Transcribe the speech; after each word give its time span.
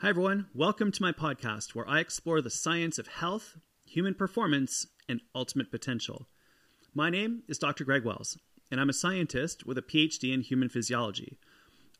Hi, 0.00 0.10
everyone. 0.10 0.48
Welcome 0.52 0.90
to 0.90 1.02
my 1.02 1.12
podcast 1.12 1.74
where 1.74 1.88
I 1.88 2.00
explore 2.00 2.42
the 2.42 2.50
science 2.50 2.98
of 2.98 3.06
health, 3.06 3.56
human 3.86 4.14
performance, 4.14 4.86
and 5.08 5.20
ultimate 5.34 5.70
potential. 5.70 6.26
My 6.92 7.08
name 7.08 7.44
is 7.48 7.60
Dr. 7.60 7.84
Greg 7.84 8.04
Wells, 8.04 8.36
and 8.70 8.80
I'm 8.80 8.90
a 8.90 8.92
scientist 8.92 9.64
with 9.64 9.78
a 9.78 9.82
PhD 9.82 10.34
in 10.34 10.40
human 10.40 10.68
physiology. 10.68 11.38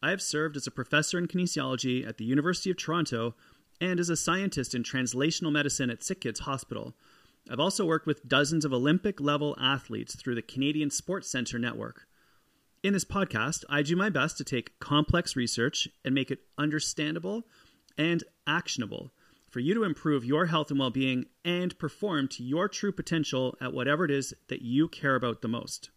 I 0.03 0.11
have 0.11 0.21
served 0.21 0.57
as 0.57 0.67
a 0.67 0.73
professor 0.73 1.19
in 1.19 1.29
kinesiology 1.29 2.07
at 2.07 2.19
the 2.19 2.25
University 2.25 2.71
of 2.71 2.77
Toronto 2.77 3.37
and 3.81 4.01
as 4.01 4.11
a 4.11 4.17
scientist 4.17 4.75
in 4.75 4.83
translational 4.83 5.53
medicine 5.53 5.89
at 5.89 6.03
Sick 6.03 6.23
Kids 6.23 6.41
Hospital. 6.41 6.95
I've 7.49 7.61
also 7.61 7.87
worked 7.87 8.09
with 8.09 8.29
dozens 8.29 8.65
of 8.65 8.73
Olympic 8.73 9.21
level 9.21 9.57
athletes 9.59 10.17
through 10.17 10.35
the 10.35 10.43
Canadian 10.43 10.91
Sports 10.91 11.31
Centre 11.31 11.61
Network. 11.61 12.07
In 12.83 12.93
this 12.93 13.05
podcast, 13.05 13.65
I 13.71 13.83
do 13.83 13.95
my 13.97 14.11
best 14.11 14.37
to 14.39 14.45
take 14.45 14.79
complex 14.81 15.37
research 15.37 15.89
and 16.05 16.13
make 16.15 16.33
it 16.33 16.41
understandable 16.59 17.45
and 17.97 18.25
actionable 18.47 19.13
for 19.49 19.61
you 19.61 19.73
to 19.75 19.85
improve 19.85 20.25
your 20.25 20.47
health 20.47 20.71
and 20.71 20.81
well 20.81 20.91
being 20.91 21.27
and 21.45 21.79
perform 21.79 22.27
to 22.27 22.43
your 22.43 22.69
true 22.69 22.91
potential 22.91 23.57
at 23.61 23.73
whatever 23.73 24.05
it 24.05 24.11
is 24.11 24.35
that 24.49 24.63
you 24.63 24.89
care 24.89 25.15
about 25.15 25.43
the 25.43 25.49
most. 25.49 25.91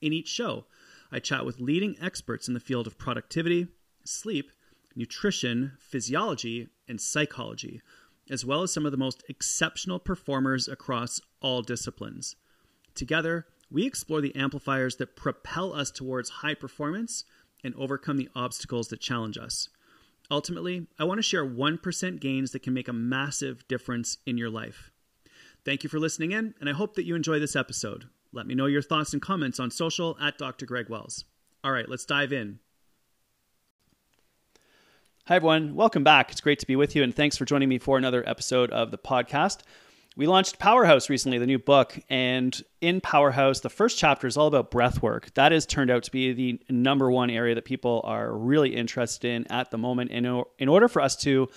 In 0.00 0.12
each 0.12 0.28
show, 0.28 0.64
I 1.12 1.18
chat 1.18 1.44
with 1.44 1.60
leading 1.60 1.96
experts 2.00 2.48
in 2.48 2.54
the 2.54 2.60
field 2.60 2.86
of 2.86 2.96
productivity, 2.96 3.68
sleep, 4.04 4.50
nutrition, 4.96 5.72
physiology, 5.78 6.68
and 6.88 7.00
psychology, 7.00 7.82
as 8.30 8.44
well 8.44 8.62
as 8.62 8.72
some 8.72 8.86
of 8.86 8.92
the 8.92 8.98
most 8.98 9.22
exceptional 9.28 9.98
performers 9.98 10.68
across 10.68 11.20
all 11.40 11.60
disciplines. 11.60 12.36
Together, 12.94 13.46
we 13.70 13.86
explore 13.86 14.20
the 14.20 14.34
amplifiers 14.34 14.96
that 14.96 15.16
propel 15.16 15.72
us 15.74 15.90
towards 15.90 16.30
high 16.30 16.54
performance 16.54 17.24
and 17.62 17.74
overcome 17.74 18.16
the 18.16 18.28
obstacles 18.34 18.88
that 18.88 19.00
challenge 19.00 19.38
us. 19.38 19.68
Ultimately, 20.32 20.86
I 20.98 21.04
want 21.04 21.18
to 21.18 21.22
share 21.22 21.44
1% 21.44 22.18
gains 22.18 22.52
that 22.52 22.62
can 22.62 22.72
make 22.72 22.88
a 22.88 22.92
massive 22.94 23.68
difference 23.68 24.16
in 24.24 24.38
your 24.38 24.48
life. 24.48 24.90
Thank 25.62 25.84
you 25.84 25.90
for 25.90 25.98
listening 25.98 26.32
in, 26.32 26.54
and 26.58 26.70
I 26.70 26.72
hope 26.72 26.94
that 26.94 27.04
you 27.04 27.14
enjoy 27.14 27.38
this 27.38 27.54
episode. 27.54 28.08
Let 28.32 28.46
me 28.46 28.54
know 28.54 28.64
your 28.64 28.80
thoughts 28.80 29.12
and 29.12 29.20
comments 29.20 29.60
on 29.60 29.70
social 29.70 30.16
at 30.22 30.38
Dr. 30.38 30.64
Greg 30.64 30.88
Wells. 30.88 31.26
All 31.62 31.70
right, 31.70 31.86
let's 31.86 32.06
dive 32.06 32.32
in. 32.32 32.60
Hi, 35.26 35.36
everyone. 35.36 35.74
Welcome 35.74 36.02
back. 36.02 36.32
It's 36.32 36.40
great 36.40 36.60
to 36.60 36.66
be 36.66 36.76
with 36.76 36.96
you, 36.96 37.02
and 37.02 37.14
thanks 37.14 37.36
for 37.36 37.44
joining 37.44 37.68
me 37.68 37.76
for 37.76 37.98
another 37.98 38.26
episode 38.26 38.70
of 38.70 38.90
the 38.90 38.96
podcast. 38.96 39.58
We 40.14 40.26
launched 40.26 40.58
Powerhouse 40.58 41.08
recently, 41.08 41.38
the 41.38 41.46
new 41.46 41.58
book, 41.58 41.98
and 42.10 42.62
in 42.82 43.00
Powerhouse, 43.00 43.60
the 43.60 43.70
first 43.70 43.96
chapter 43.96 44.26
is 44.26 44.36
all 44.36 44.46
about 44.46 44.70
breath 44.70 45.00
work. 45.00 45.32
That 45.34 45.52
has 45.52 45.64
turned 45.64 45.90
out 45.90 46.02
to 46.02 46.10
be 46.10 46.34
the 46.34 46.60
number 46.68 47.10
one 47.10 47.30
area 47.30 47.54
that 47.54 47.64
people 47.64 48.02
are 48.04 48.30
really 48.30 48.76
interested 48.76 49.30
in 49.30 49.50
at 49.50 49.70
the 49.70 49.78
moment. 49.78 50.10
And 50.12 50.44
in 50.58 50.68
order 50.68 50.86
for 50.88 51.00
us 51.00 51.16
to 51.22 51.48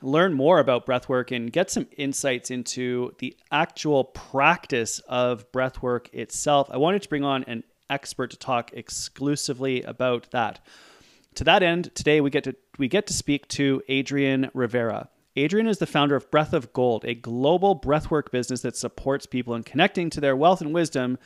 learn 0.00 0.32
more 0.32 0.60
about 0.60 0.86
breathwork 0.86 1.34
and 1.34 1.52
get 1.52 1.72
some 1.72 1.88
insights 1.96 2.52
into 2.52 3.16
the 3.18 3.36
actual 3.50 4.04
practice 4.04 5.00
of 5.08 5.50
breathwork 5.50 6.14
itself, 6.14 6.68
I 6.70 6.76
wanted 6.76 7.02
to 7.02 7.08
bring 7.08 7.24
on 7.24 7.42
an 7.44 7.64
expert 7.90 8.30
to 8.30 8.36
talk 8.36 8.70
exclusively 8.74 9.82
about 9.82 10.30
that. 10.30 10.60
To 11.34 11.44
that 11.44 11.64
end, 11.64 11.92
today 11.96 12.20
we 12.20 12.30
get 12.30 12.44
to 12.44 12.54
we 12.78 12.86
get 12.86 13.08
to 13.08 13.12
speak 13.12 13.48
to 13.48 13.82
Adrienne 13.90 14.52
Rivera. 14.54 15.08
Adrienne 15.38 15.68
is 15.68 15.78
the 15.78 15.86
founder 15.86 16.16
of 16.16 16.30
Breath 16.30 16.52
of 16.52 16.72
Gold, 16.72 17.04
a 17.04 17.14
global 17.14 17.78
breathwork 17.78 18.32
business 18.32 18.62
that 18.62 18.76
supports 18.76 19.24
people 19.24 19.54
in 19.54 19.62
connecting 19.62 20.10
to 20.10 20.20
their 20.20 20.34
wealth 20.34 20.60
and 20.60 20.74
wisdom 20.74 21.16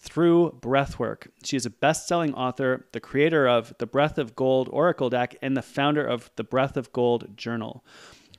through 0.00 0.58
breathwork. 0.62 1.28
She 1.44 1.56
is 1.56 1.66
a 1.66 1.70
best 1.70 2.08
selling 2.08 2.32
author, 2.34 2.86
the 2.92 3.00
creator 3.00 3.46
of 3.46 3.74
the 3.78 3.86
Breath 3.86 4.16
of 4.16 4.34
Gold 4.34 4.68
Oracle 4.72 5.10
deck, 5.10 5.36
and 5.42 5.56
the 5.56 5.62
founder 5.62 6.04
of 6.04 6.30
the 6.36 6.44
Breath 6.44 6.76
of 6.76 6.92
Gold 6.92 7.36
Journal. 7.36 7.84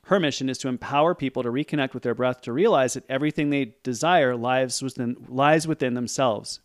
Her 0.06 0.20
mission 0.20 0.50
is 0.50 0.58
to 0.60 0.68
empower 0.68 1.14
people 1.14 1.44
to 1.44 1.52
reconnect 1.52 1.94
with 1.94 2.04
their 2.04 2.16
breath 2.16 2.42
to 2.42 2.54
realize 2.54 2.96
that 2.96 3.06
everything 3.08 3.52
they 3.52 3.76
desire 3.84 4.36
lies 4.36 4.82
within, 4.82 5.16
lies 5.30 5.68
within 5.68 5.94
themselves. 5.94 6.60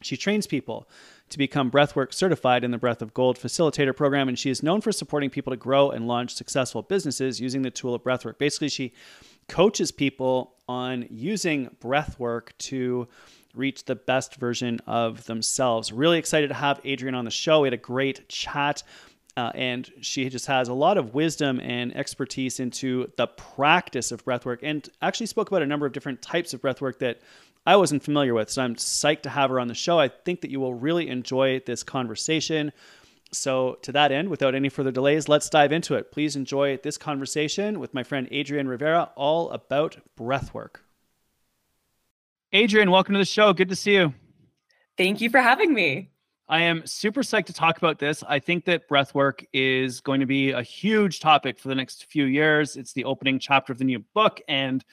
She 0.00 0.16
trains 0.16 0.46
people 0.46 0.88
to 1.30 1.38
become 1.38 1.70
Breathwork 1.70 2.12
certified 2.12 2.64
in 2.64 2.70
the 2.70 2.78
Breath 2.78 3.02
of 3.02 3.14
Gold 3.14 3.38
facilitator 3.38 3.96
program, 3.96 4.28
and 4.28 4.38
she 4.38 4.50
is 4.50 4.62
known 4.62 4.80
for 4.80 4.92
supporting 4.92 5.30
people 5.30 5.50
to 5.52 5.56
grow 5.56 5.90
and 5.90 6.06
launch 6.06 6.34
successful 6.34 6.82
businesses 6.82 7.40
using 7.40 7.62
the 7.62 7.70
tool 7.70 7.94
of 7.94 8.02
breathwork. 8.02 8.38
Basically, 8.38 8.68
she 8.68 8.92
coaches 9.48 9.90
people 9.90 10.54
on 10.68 11.06
using 11.10 11.70
breathwork 11.80 12.50
to 12.58 13.08
reach 13.54 13.84
the 13.84 13.94
best 13.94 14.36
version 14.36 14.80
of 14.86 15.24
themselves. 15.24 15.92
Really 15.92 16.18
excited 16.18 16.48
to 16.48 16.54
have 16.54 16.80
Adrienne 16.84 17.14
on 17.14 17.24
the 17.24 17.30
show. 17.30 17.60
We 17.60 17.66
had 17.66 17.74
a 17.74 17.78
great 17.78 18.28
chat. 18.28 18.82
Uh, 19.36 19.50
and 19.56 19.90
she 20.00 20.28
just 20.28 20.46
has 20.46 20.68
a 20.68 20.74
lot 20.74 20.96
of 20.96 21.12
wisdom 21.12 21.58
and 21.58 21.96
expertise 21.96 22.60
into 22.60 23.10
the 23.16 23.26
practice 23.26 24.12
of 24.12 24.24
breathwork 24.24 24.58
and 24.62 24.88
actually 25.02 25.26
spoke 25.26 25.48
about 25.48 25.60
a 25.60 25.66
number 25.66 25.86
of 25.86 25.92
different 25.92 26.22
types 26.22 26.54
of 26.54 26.62
breathwork 26.62 27.00
that 27.00 27.20
I 27.66 27.76
wasn't 27.76 28.02
familiar 28.02 28.34
with. 28.34 28.50
So 28.50 28.62
I'm 28.62 28.76
psyched 28.76 29.22
to 29.22 29.30
have 29.30 29.50
her 29.50 29.58
on 29.58 29.68
the 29.68 29.74
show. 29.74 29.98
I 29.98 30.08
think 30.08 30.42
that 30.42 30.50
you 30.50 30.60
will 30.60 30.74
really 30.74 31.08
enjoy 31.08 31.60
this 31.60 31.82
conversation. 31.82 32.72
So, 33.32 33.78
to 33.82 33.90
that 33.92 34.12
end, 34.12 34.28
without 34.28 34.54
any 34.54 34.68
further 34.68 34.92
delays, 34.92 35.28
let's 35.28 35.50
dive 35.50 35.72
into 35.72 35.94
it. 35.94 36.12
Please 36.12 36.36
enjoy 36.36 36.76
this 36.76 36.96
conversation 36.96 37.80
with 37.80 37.92
my 37.92 38.04
friend 38.04 38.28
Adrienne 38.32 38.68
Rivera, 38.68 39.10
all 39.16 39.50
about 39.50 39.96
breathwork. 40.16 40.76
Adrienne, 42.54 42.92
welcome 42.92 43.14
to 43.14 43.18
the 43.18 43.24
show. 43.24 43.52
Good 43.52 43.70
to 43.70 43.76
see 43.76 43.94
you. 43.94 44.14
Thank 44.96 45.20
you 45.20 45.30
for 45.30 45.40
having 45.40 45.74
me. 45.74 46.10
I 46.48 46.60
am 46.60 46.86
super 46.86 47.22
psyched 47.22 47.46
to 47.46 47.52
talk 47.52 47.78
about 47.78 47.98
this. 47.98 48.22
I 48.28 48.38
think 48.38 48.66
that 48.66 48.88
breathwork 48.88 49.44
is 49.52 50.00
going 50.00 50.20
to 50.20 50.26
be 50.26 50.52
a 50.52 50.62
huge 50.62 51.18
topic 51.18 51.58
for 51.58 51.68
the 51.68 51.74
next 51.74 52.04
few 52.04 52.26
years. 52.26 52.76
It's 52.76 52.92
the 52.92 53.04
opening 53.04 53.38
chapter 53.38 53.72
of 53.72 53.78
the 53.78 53.84
new 53.84 53.98
book. 53.98 54.40
And 54.46 54.84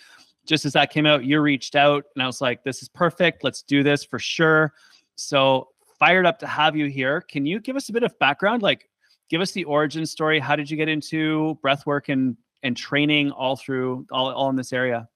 just 0.45 0.65
as 0.65 0.73
that 0.73 0.91
came 0.91 1.05
out, 1.05 1.23
you 1.23 1.39
reached 1.39 1.75
out 1.75 2.05
and 2.15 2.23
I 2.23 2.25
was 2.25 2.41
like, 2.41 2.63
this 2.63 2.81
is 2.81 2.89
perfect. 2.89 3.43
Let's 3.43 3.61
do 3.61 3.83
this 3.83 4.03
for 4.03 4.19
sure. 4.19 4.73
So 5.15 5.69
fired 5.99 6.25
up 6.25 6.39
to 6.39 6.47
have 6.47 6.75
you 6.75 6.87
here. 6.87 7.21
Can 7.21 7.45
you 7.45 7.59
give 7.59 7.75
us 7.75 7.89
a 7.89 7.93
bit 7.93 8.03
of 8.03 8.17
background? 8.19 8.61
Like, 8.61 8.89
give 9.29 9.41
us 9.41 9.51
the 9.51 9.63
origin 9.65 10.05
story. 10.05 10.39
How 10.39 10.55
did 10.55 10.69
you 10.69 10.77
get 10.77 10.89
into 10.89 11.59
breath 11.61 11.85
work 11.85 12.09
and, 12.09 12.35
and 12.63 12.75
training 12.75 13.31
all 13.31 13.55
through 13.55 14.05
all, 14.11 14.31
all 14.31 14.49
in 14.49 14.55
this 14.55 14.73
area? 14.73 15.07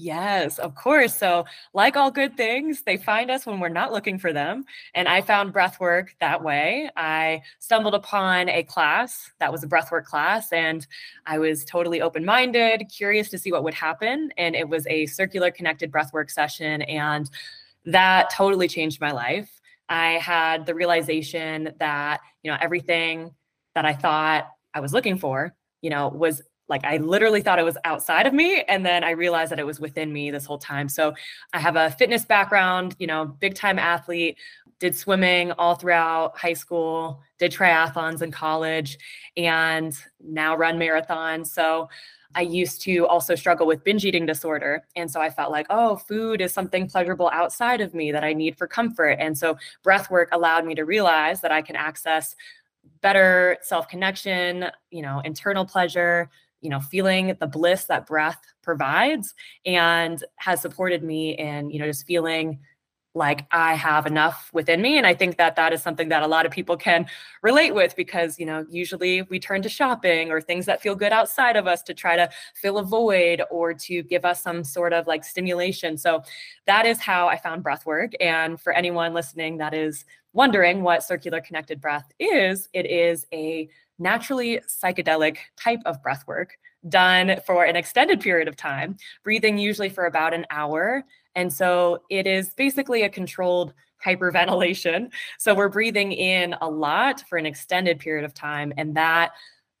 Yes, 0.00 0.60
of 0.60 0.76
course. 0.76 1.16
So, 1.16 1.44
like 1.74 1.96
all 1.96 2.12
good 2.12 2.36
things, 2.36 2.82
they 2.82 2.96
find 2.96 3.32
us 3.32 3.46
when 3.46 3.58
we're 3.58 3.68
not 3.68 3.92
looking 3.92 4.16
for 4.16 4.32
them. 4.32 4.64
And 4.94 5.08
I 5.08 5.20
found 5.22 5.52
breathwork 5.52 6.10
that 6.20 6.40
way. 6.44 6.88
I 6.96 7.42
stumbled 7.58 7.94
upon 7.94 8.48
a 8.48 8.62
class 8.62 9.32
that 9.40 9.50
was 9.50 9.64
a 9.64 9.66
breathwork 9.66 10.04
class, 10.04 10.52
and 10.52 10.86
I 11.26 11.40
was 11.40 11.64
totally 11.64 12.00
open 12.00 12.24
minded, 12.24 12.84
curious 12.96 13.28
to 13.30 13.38
see 13.38 13.50
what 13.50 13.64
would 13.64 13.74
happen. 13.74 14.30
And 14.38 14.54
it 14.54 14.68
was 14.68 14.86
a 14.86 15.06
circular 15.06 15.50
connected 15.50 15.90
breathwork 15.90 16.30
session. 16.30 16.82
And 16.82 17.28
that 17.84 18.30
totally 18.30 18.68
changed 18.68 19.00
my 19.00 19.10
life. 19.10 19.60
I 19.88 20.12
had 20.12 20.64
the 20.66 20.74
realization 20.76 21.72
that, 21.80 22.20
you 22.44 22.52
know, 22.52 22.58
everything 22.60 23.34
that 23.74 23.84
I 23.84 23.94
thought 23.94 24.48
I 24.74 24.80
was 24.80 24.92
looking 24.92 25.18
for, 25.18 25.54
you 25.80 25.90
know, 25.90 26.08
was 26.08 26.42
like 26.68 26.84
I 26.84 26.98
literally 26.98 27.40
thought 27.40 27.58
it 27.58 27.64
was 27.64 27.78
outside 27.84 28.26
of 28.26 28.34
me 28.34 28.62
and 28.68 28.84
then 28.84 29.02
I 29.02 29.10
realized 29.10 29.50
that 29.52 29.58
it 29.58 29.66
was 29.66 29.80
within 29.80 30.12
me 30.12 30.30
this 30.30 30.44
whole 30.44 30.58
time. 30.58 30.88
So 30.88 31.14
I 31.52 31.60
have 31.60 31.76
a 31.76 31.90
fitness 31.90 32.24
background, 32.24 32.94
you 32.98 33.06
know, 33.06 33.26
big 33.40 33.54
time 33.54 33.78
athlete, 33.78 34.38
did 34.78 34.94
swimming 34.94 35.52
all 35.52 35.74
throughout 35.74 36.36
high 36.38 36.52
school, 36.52 37.20
did 37.38 37.52
triathlons 37.52 38.22
in 38.22 38.30
college 38.30 38.98
and 39.36 39.96
now 40.22 40.56
run 40.56 40.78
marathons. 40.78 41.48
So 41.48 41.88
I 42.34 42.42
used 42.42 42.82
to 42.82 43.06
also 43.06 43.34
struggle 43.34 43.66
with 43.66 43.82
binge 43.82 44.04
eating 44.04 44.26
disorder. 44.26 44.84
And 44.94 45.10
so 45.10 45.20
I 45.20 45.30
felt 45.30 45.50
like, 45.50 45.66
oh, 45.70 45.96
food 45.96 46.40
is 46.40 46.52
something 46.52 46.86
pleasurable 46.88 47.30
outside 47.32 47.80
of 47.80 47.94
me 47.94 48.12
that 48.12 48.22
I 48.22 48.32
need 48.32 48.56
for 48.56 48.66
comfort. 48.66 49.16
And 49.18 49.36
so 49.36 49.56
breath 49.82 50.10
work 50.10 50.28
allowed 50.32 50.66
me 50.66 50.74
to 50.74 50.84
realize 50.84 51.40
that 51.40 51.52
I 51.52 51.62
can 51.62 51.74
access 51.74 52.36
better 53.00 53.56
self 53.62 53.88
connection, 53.88 54.66
you 54.90 55.02
know, 55.02 55.20
internal 55.24 55.64
pleasure, 55.64 56.30
you 56.60 56.70
know 56.70 56.80
feeling 56.80 57.36
the 57.40 57.46
bliss 57.46 57.84
that 57.84 58.06
breath 58.06 58.40
provides 58.62 59.34
and 59.64 60.24
has 60.36 60.60
supported 60.60 61.02
me 61.02 61.36
in 61.36 61.70
you 61.70 61.78
know 61.78 61.86
just 61.86 62.06
feeling 62.06 62.58
like 63.14 63.46
I 63.50 63.74
have 63.74 64.06
enough 64.06 64.50
within 64.52 64.80
me. 64.80 64.96
And 64.96 65.06
I 65.06 65.14
think 65.14 65.36
that 65.36 65.56
that 65.56 65.72
is 65.72 65.82
something 65.82 66.08
that 66.08 66.22
a 66.22 66.26
lot 66.26 66.46
of 66.46 66.52
people 66.52 66.76
can 66.76 67.06
relate 67.42 67.74
with 67.74 67.96
because, 67.96 68.38
you 68.38 68.46
know, 68.46 68.64
usually 68.70 69.22
we 69.22 69.38
turn 69.38 69.60
to 69.62 69.68
shopping 69.68 70.30
or 70.30 70.40
things 70.40 70.66
that 70.66 70.80
feel 70.80 70.94
good 70.94 71.12
outside 71.12 71.56
of 71.56 71.66
us 71.66 71.82
to 71.82 71.94
try 71.94 72.16
to 72.16 72.30
fill 72.54 72.78
a 72.78 72.82
void 72.82 73.42
or 73.50 73.74
to 73.74 74.02
give 74.04 74.24
us 74.24 74.42
some 74.42 74.62
sort 74.62 74.92
of 74.92 75.06
like 75.06 75.24
stimulation. 75.24 75.98
So 75.98 76.22
that 76.66 76.86
is 76.86 77.00
how 77.00 77.28
I 77.28 77.36
found 77.36 77.62
breath 77.62 77.84
work. 77.84 78.12
And 78.20 78.60
for 78.60 78.72
anyone 78.72 79.14
listening 79.14 79.58
that 79.58 79.74
is 79.74 80.04
wondering 80.32 80.82
what 80.82 81.02
circular 81.02 81.40
connected 81.40 81.80
breath 81.80 82.10
is, 82.18 82.68
it 82.72 82.86
is 82.86 83.26
a 83.32 83.68
naturally 83.98 84.60
psychedelic 84.68 85.38
type 85.56 85.80
of 85.86 86.02
breath 86.02 86.26
work 86.26 86.56
done 86.88 87.40
for 87.46 87.64
an 87.64 87.76
extended 87.76 88.20
period 88.20 88.48
of 88.48 88.56
time, 88.56 88.96
breathing 89.24 89.58
usually 89.58 89.88
for 89.88 90.06
about 90.06 90.32
an 90.34 90.46
hour. 90.50 91.04
And 91.34 91.52
so 91.52 92.02
it 92.10 92.26
is 92.26 92.50
basically 92.50 93.02
a 93.02 93.08
controlled 93.08 93.72
hyperventilation. 94.04 95.10
So 95.38 95.54
we're 95.54 95.68
breathing 95.68 96.12
in 96.12 96.54
a 96.60 96.68
lot 96.68 97.24
for 97.28 97.36
an 97.36 97.46
extended 97.46 97.98
period 97.98 98.24
of 98.24 98.34
time, 98.34 98.72
and 98.76 98.96
that 98.96 99.32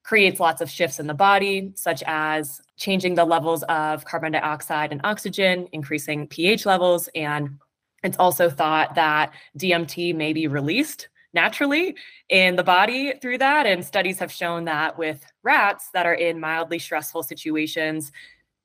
creates 0.02 0.40
lots 0.40 0.60
of 0.60 0.70
shifts 0.70 0.98
in 0.98 1.06
the 1.06 1.14
body, 1.14 1.70
such 1.74 2.02
as 2.06 2.60
changing 2.76 3.14
the 3.14 3.24
levels 3.24 3.62
of 3.64 4.04
carbon 4.04 4.32
dioxide 4.32 4.90
and 4.90 5.00
oxygen, 5.04 5.68
increasing 5.72 6.26
pH 6.26 6.64
levels. 6.64 7.08
And 7.14 7.58
it's 8.02 8.16
also 8.18 8.48
thought 8.48 8.94
that 8.94 9.32
DMT 9.58 10.14
may 10.14 10.32
be 10.32 10.46
released 10.46 11.08
naturally 11.34 11.94
in 12.28 12.56
the 12.56 12.64
body 12.64 13.14
through 13.20 13.38
that. 13.38 13.66
And 13.66 13.84
studies 13.84 14.18
have 14.18 14.32
shown 14.32 14.64
that 14.64 14.98
with 14.98 15.24
rats 15.42 15.90
that 15.92 16.06
are 16.06 16.14
in 16.14 16.40
mildly 16.40 16.78
stressful 16.78 17.22
situations, 17.22 18.12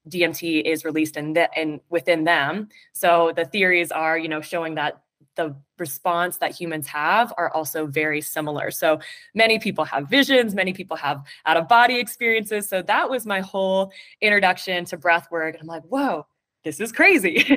DMT 0.09 0.63
is 0.63 0.83
released 0.83 1.17
in, 1.17 1.33
the, 1.33 1.49
in 1.55 1.79
within 1.89 2.23
them. 2.23 2.69
So 2.93 3.31
the 3.35 3.45
theories 3.45 3.91
are, 3.91 4.17
you 4.17 4.27
know, 4.27 4.41
showing 4.41 4.75
that 4.75 5.01
the 5.35 5.55
response 5.79 6.37
that 6.37 6.51
humans 6.51 6.87
have 6.87 7.33
are 7.37 7.51
also 7.53 7.87
very 7.87 8.21
similar. 8.21 8.69
So 8.71 8.99
many 9.33 9.59
people 9.59 9.83
have 9.85 10.07
visions, 10.07 10.53
many 10.53 10.73
people 10.73 10.97
have 10.97 11.23
out 11.45 11.57
of 11.57 11.67
body 11.67 11.99
experiences. 11.99 12.69
So 12.69 12.81
that 12.83 13.09
was 13.09 13.25
my 13.25 13.39
whole 13.39 13.91
introduction 14.21 14.85
to 14.85 14.97
breath 14.97 15.29
work. 15.31 15.57
I'm 15.59 15.67
like, 15.67 15.83
whoa, 15.83 16.27
this 16.63 16.79
is 16.79 16.91
crazy. 16.91 17.35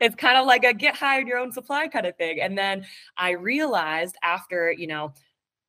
it's 0.00 0.14
kind 0.14 0.38
of 0.38 0.46
like 0.46 0.64
a 0.64 0.72
get 0.72 0.94
high 0.94 1.20
on 1.20 1.26
your 1.26 1.38
own 1.38 1.52
supply 1.52 1.88
kind 1.88 2.06
of 2.06 2.16
thing. 2.16 2.40
And 2.40 2.56
then 2.56 2.86
I 3.16 3.30
realized 3.32 4.16
after, 4.22 4.72
you 4.72 4.86
know, 4.86 5.12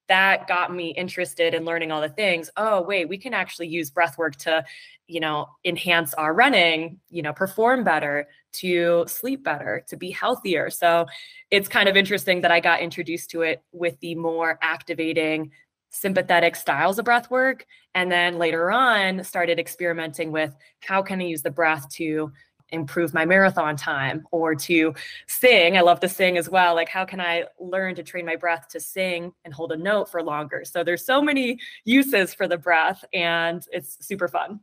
that 0.10 0.48
got 0.48 0.74
me 0.74 0.90
interested 0.90 1.54
in 1.54 1.64
learning 1.64 1.92
all 1.92 2.02
the 2.02 2.10
things. 2.10 2.50
Oh, 2.58 2.82
wait, 2.82 3.08
we 3.08 3.18
can 3.18 3.34
actually 3.34 3.68
use 3.68 3.90
breath 3.90 4.18
work 4.18 4.36
to, 4.38 4.64
you 5.08 5.20
know, 5.20 5.48
enhance 5.64 6.14
our 6.16 6.34
running, 6.34 7.00
you 7.10 7.22
know, 7.22 7.34
perform 7.34 7.84
better, 7.84 8.28
to 8.54 9.06
sleep 9.08 9.44
better, 9.44 9.84
to 9.88 9.98
be 9.98 10.12
healthier. 10.12 10.70
So 10.70 11.08
it's 11.52 11.70
kind 11.70 11.88
of 11.88 11.96
interesting 11.96 12.42
that 12.42 12.52
I 12.52 12.60
got 12.60 12.82
introduced 12.82 13.30
to 13.32 13.42
it 13.42 13.64
with 13.72 14.00
the 14.02 14.16
more 14.16 14.60
activating 14.62 15.52
sympathetic 15.90 16.56
styles 16.56 17.00
of 17.00 17.06
breath 17.06 17.30
work 17.30 17.66
and 17.94 18.12
then 18.12 18.40
later 18.40 18.72
on 18.72 19.24
started 19.24 19.60
experimenting 19.60 20.32
with 20.32 20.54
how 20.82 21.04
can 21.04 21.22
I 21.22 21.26
use 21.26 21.44
the 21.44 21.52
breath 21.52 21.88
to 21.94 22.32
improve 22.74 23.14
my 23.14 23.26
marathon 23.26 23.76
time 23.76 24.26
or 24.32 24.56
to 24.56 24.94
sing. 25.28 25.78
I 25.78 25.82
love 25.82 26.00
to 26.02 26.10
sing 26.10 26.38
as 26.38 26.50
well. 26.50 26.76
Like, 26.76 26.90
how 26.90 27.06
can 27.06 27.22
I 27.22 27.46
learn 27.60 27.96
to 27.96 28.04
train 28.04 28.26
my 28.26 28.36
breath 28.36 28.68
to 28.70 28.80
sing 28.80 29.32
and 29.46 29.54
hold 29.54 29.72
a 29.72 29.78
note 29.78 30.10
for 30.10 30.22
longer? 30.22 30.64
So, 30.66 30.84
there's 30.84 31.06
so 31.06 31.22
many 31.22 31.60
uses 31.86 32.34
for 32.34 32.48
the 32.48 32.58
breath, 32.58 33.06
and 33.14 33.66
it's 33.72 34.06
super 34.06 34.28
fun. 34.28 34.60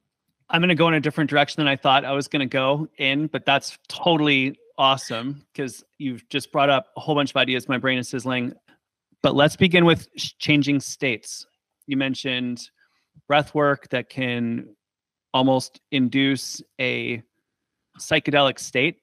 I'm 0.50 0.60
going 0.60 0.68
to 0.68 0.74
go 0.74 0.88
in 0.88 0.94
a 0.94 1.00
different 1.00 1.30
direction 1.30 1.60
than 1.60 1.68
I 1.68 1.76
thought 1.76 2.04
I 2.04 2.12
was 2.12 2.26
going 2.26 2.40
to 2.40 2.52
go 2.52 2.88
in, 2.98 3.28
but 3.28 3.46
that's 3.46 3.78
totally 3.88 4.58
awesome 4.78 5.44
because 5.52 5.84
you've 5.98 6.28
just 6.28 6.50
brought 6.50 6.70
up 6.70 6.86
a 6.96 7.00
whole 7.00 7.14
bunch 7.14 7.30
of 7.30 7.36
ideas. 7.36 7.68
My 7.68 7.78
brain 7.78 7.98
is 7.98 8.08
sizzling. 8.08 8.54
But 9.22 9.34
let's 9.34 9.54
begin 9.54 9.84
with 9.84 10.08
changing 10.16 10.80
states. 10.80 11.46
You 11.86 11.96
mentioned 11.96 12.70
breath 13.28 13.54
work 13.54 13.88
that 13.90 14.08
can 14.08 14.74
almost 15.34 15.80
induce 15.92 16.62
a 16.80 17.22
psychedelic 17.98 18.58
state. 18.58 18.98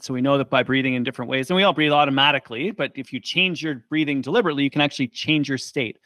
So 0.00 0.14
we 0.14 0.20
know 0.20 0.38
that 0.38 0.48
by 0.48 0.62
breathing 0.62 0.94
in 0.94 1.02
different 1.02 1.30
ways, 1.30 1.50
and 1.50 1.56
we 1.56 1.64
all 1.64 1.72
breathe 1.72 1.92
automatically, 1.92 2.70
but 2.70 2.92
if 2.94 3.12
you 3.12 3.18
change 3.18 3.62
your 3.62 3.84
breathing 3.88 4.20
deliberately, 4.20 4.62
you 4.62 4.70
can 4.70 4.80
actually 4.80 5.08
change 5.08 5.48
your 5.48 5.58
state. 5.58 5.98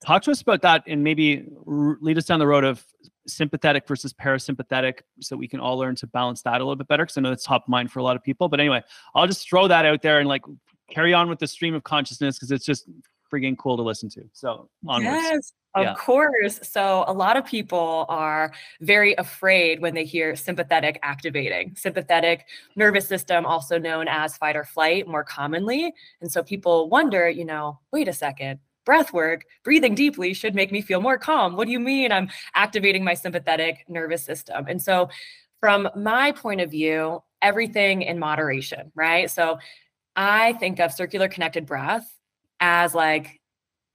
Talk 0.00 0.22
to 0.22 0.30
us 0.30 0.40
about 0.40 0.62
that 0.62 0.84
and 0.86 1.02
maybe 1.02 1.46
lead 1.66 2.18
us 2.18 2.26
down 2.26 2.38
the 2.38 2.46
road 2.46 2.62
of 2.62 2.84
sympathetic 3.26 3.88
versus 3.88 4.12
parasympathetic 4.12 5.00
so 5.20 5.36
we 5.36 5.48
can 5.48 5.60
all 5.60 5.78
learn 5.78 5.96
to 5.96 6.06
balance 6.06 6.42
that 6.42 6.56
a 6.60 6.64
little 6.64 6.76
bit 6.76 6.88
better 6.88 7.04
because 7.04 7.16
I 7.16 7.22
know 7.22 7.30
that's 7.30 7.44
top 7.44 7.64
of 7.64 7.68
mind 7.68 7.90
for 7.90 7.98
a 7.98 8.02
lot 8.02 8.14
of 8.14 8.22
people. 8.22 8.48
But 8.48 8.60
anyway, 8.60 8.82
I'll 9.14 9.26
just 9.26 9.48
throw 9.48 9.66
that 9.68 9.86
out 9.86 10.02
there 10.02 10.20
and 10.20 10.28
like 10.28 10.42
carry 10.90 11.14
on 11.14 11.28
with 11.28 11.38
the 11.38 11.46
stream 11.46 11.74
of 11.74 11.82
consciousness 11.82 12.36
because 12.36 12.50
it's 12.50 12.64
just 12.64 12.88
freaking 13.32 13.56
cool 13.56 13.76
to 13.76 13.82
listen 13.82 14.08
to. 14.10 14.24
So 14.32 14.68
onwards. 14.86 15.22
Yes. 15.22 15.52
Of 15.74 15.82
yeah. 15.82 15.94
course. 15.94 16.60
So, 16.62 17.04
a 17.08 17.12
lot 17.12 17.36
of 17.36 17.44
people 17.44 18.06
are 18.08 18.52
very 18.80 19.14
afraid 19.14 19.80
when 19.80 19.92
they 19.94 20.04
hear 20.04 20.36
sympathetic 20.36 21.00
activating, 21.02 21.74
sympathetic 21.74 22.46
nervous 22.76 23.08
system, 23.08 23.44
also 23.44 23.76
known 23.76 24.06
as 24.06 24.36
fight 24.36 24.54
or 24.54 24.62
flight 24.62 25.08
more 25.08 25.24
commonly. 25.24 25.92
And 26.20 26.30
so, 26.30 26.44
people 26.44 26.88
wonder, 26.88 27.28
you 27.28 27.44
know, 27.44 27.80
wait 27.92 28.06
a 28.06 28.12
second, 28.12 28.60
breath 28.84 29.12
work, 29.12 29.46
breathing 29.64 29.96
deeply 29.96 30.32
should 30.32 30.54
make 30.54 30.70
me 30.70 30.80
feel 30.80 31.00
more 31.00 31.18
calm. 31.18 31.56
What 31.56 31.66
do 31.66 31.72
you 31.72 31.80
mean 31.80 32.12
I'm 32.12 32.28
activating 32.54 33.02
my 33.02 33.14
sympathetic 33.14 33.84
nervous 33.88 34.24
system? 34.24 34.66
And 34.68 34.80
so, 34.80 35.08
from 35.58 35.88
my 35.96 36.30
point 36.30 36.60
of 36.60 36.70
view, 36.70 37.20
everything 37.42 38.02
in 38.02 38.20
moderation, 38.20 38.92
right? 38.94 39.28
So, 39.28 39.58
I 40.14 40.52
think 40.54 40.78
of 40.78 40.92
circular 40.92 41.26
connected 41.26 41.66
breath 41.66 42.14
as 42.64 42.94
like 42.94 43.42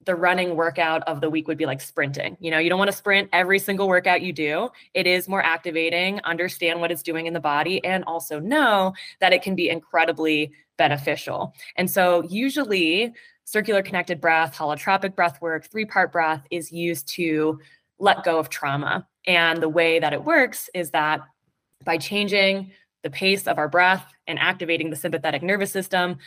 the 0.05 0.13
running 0.13 0.55
workout 0.55 1.01
of 1.07 1.21
the 1.21 1.29
week 1.29 1.47
would 1.47 1.57
be 1.57 1.65
like 1.65 1.81
sprinting. 1.81 2.37
You 2.39 2.51
know, 2.51 2.59
you 2.59 2.69
don't 2.69 2.77
want 2.77 2.91
to 2.91 2.95
sprint 2.95 3.29
every 3.33 3.57
single 3.57 3.87
workout 3.87 4.21
you 4.21 4.31
do. 4.31 4.69
It 4.93 5.07
is 5.07 5.27
more 5.27 5.41
activating, 5.41 6.21
understand 6.23 6.79
what 6.79 6.91
it's 6.91 7.01
doing 7.01 7.25
in 7.25 7.33
the 7.33 7.39
body, 7.39 7.83
and 7.83 8.03
also 8.03 8.39
know 8.39 8.93
that 9.21 9.33
it 9.33 9.41
can 9.41 9.55
be 9.55 9.69
incredibly 9.69 10.51
beneficial. 10.77 11.55
And 11.77 11.89
so, 11.89 12.23
usually, 12.29 13.11
circular 13.43 13.81
connected 13.81 14.21
breath, 14.21 14.55
holotropic 14.55 15.15
breath 15.15 15.41
work, 15.41 15.65
three 15.65 15.85
part 15.85 16.11
breath 16.11 16.45
is 16.51 16.71
used 16.71 17.07
to 17.15 17.59
let 17.97 18.23
go 18.23 18.37
of 18.37 18.49
trauma. 18.49 19.07
And 19.25 19.63
the 19.63 19.69
way 19.69 19.97
that 19.99 20.13
it 20.13 20.23
works 20.23 20.69
is 20.75 20.91
that 20.91 21.21
by 21.83 21.97
changing 21.97 22.71
the 23.01 23.09
pace 23.09 23.47
of 23.47 23.57
our 23.57 23.67
breath 23.67 24.05
and 24.27 24.37
activating 24.37 24.91
the 24.91 24.95
sympathetic 24.95 25.41
nervous 25.41 25.71
system, 25.71 26.19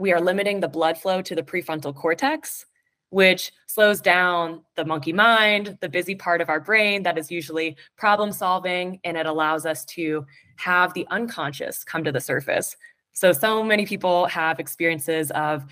we 0.00 0.12
are 0.12 0.20
limiting 0.20 0.60
the 0.60 0.68
blood 0.68 0.98
flow 0.98 1.22
to 1.22 1.34
the 1.34 1.42
prefrontal 1.42 1.94
cortex 1.94 2.66
which 3.10 3.52
slows 3.66 4.00
down 4.00 4.62
the 4.76 4.84
monkey 4.84 5.12
mind, 5.12 5.76
the 5.80 5.88
busy 5.88 6.14
part 6.14 6.40
of 6.40 6.48
our 6.48 6.60
brain 6.60 7.02
that 7.02 7.18
is 7.18 7.30
usually 7.30 7.76
problem 7.96 8.32
solving, 8.32 9.00
and 9.04 9.16
it 9.16 9.26
allows 9.26 9.66
us 9.66 9.84
to 9.84 10.24
have 10.56 10.94
the 10.94 11.06
unconscious 11.10 11.84
come 11.84 12.02
to 12.04 12.12
the 12.12 12.20
surface. 12.20 12.76
So, 13.12 13.32
so 13.32 13.62
many 13.62 13.84
people 13.84 14.26
have 14.26 14.60
experiences 14.60 15.30
of 15.32 15.64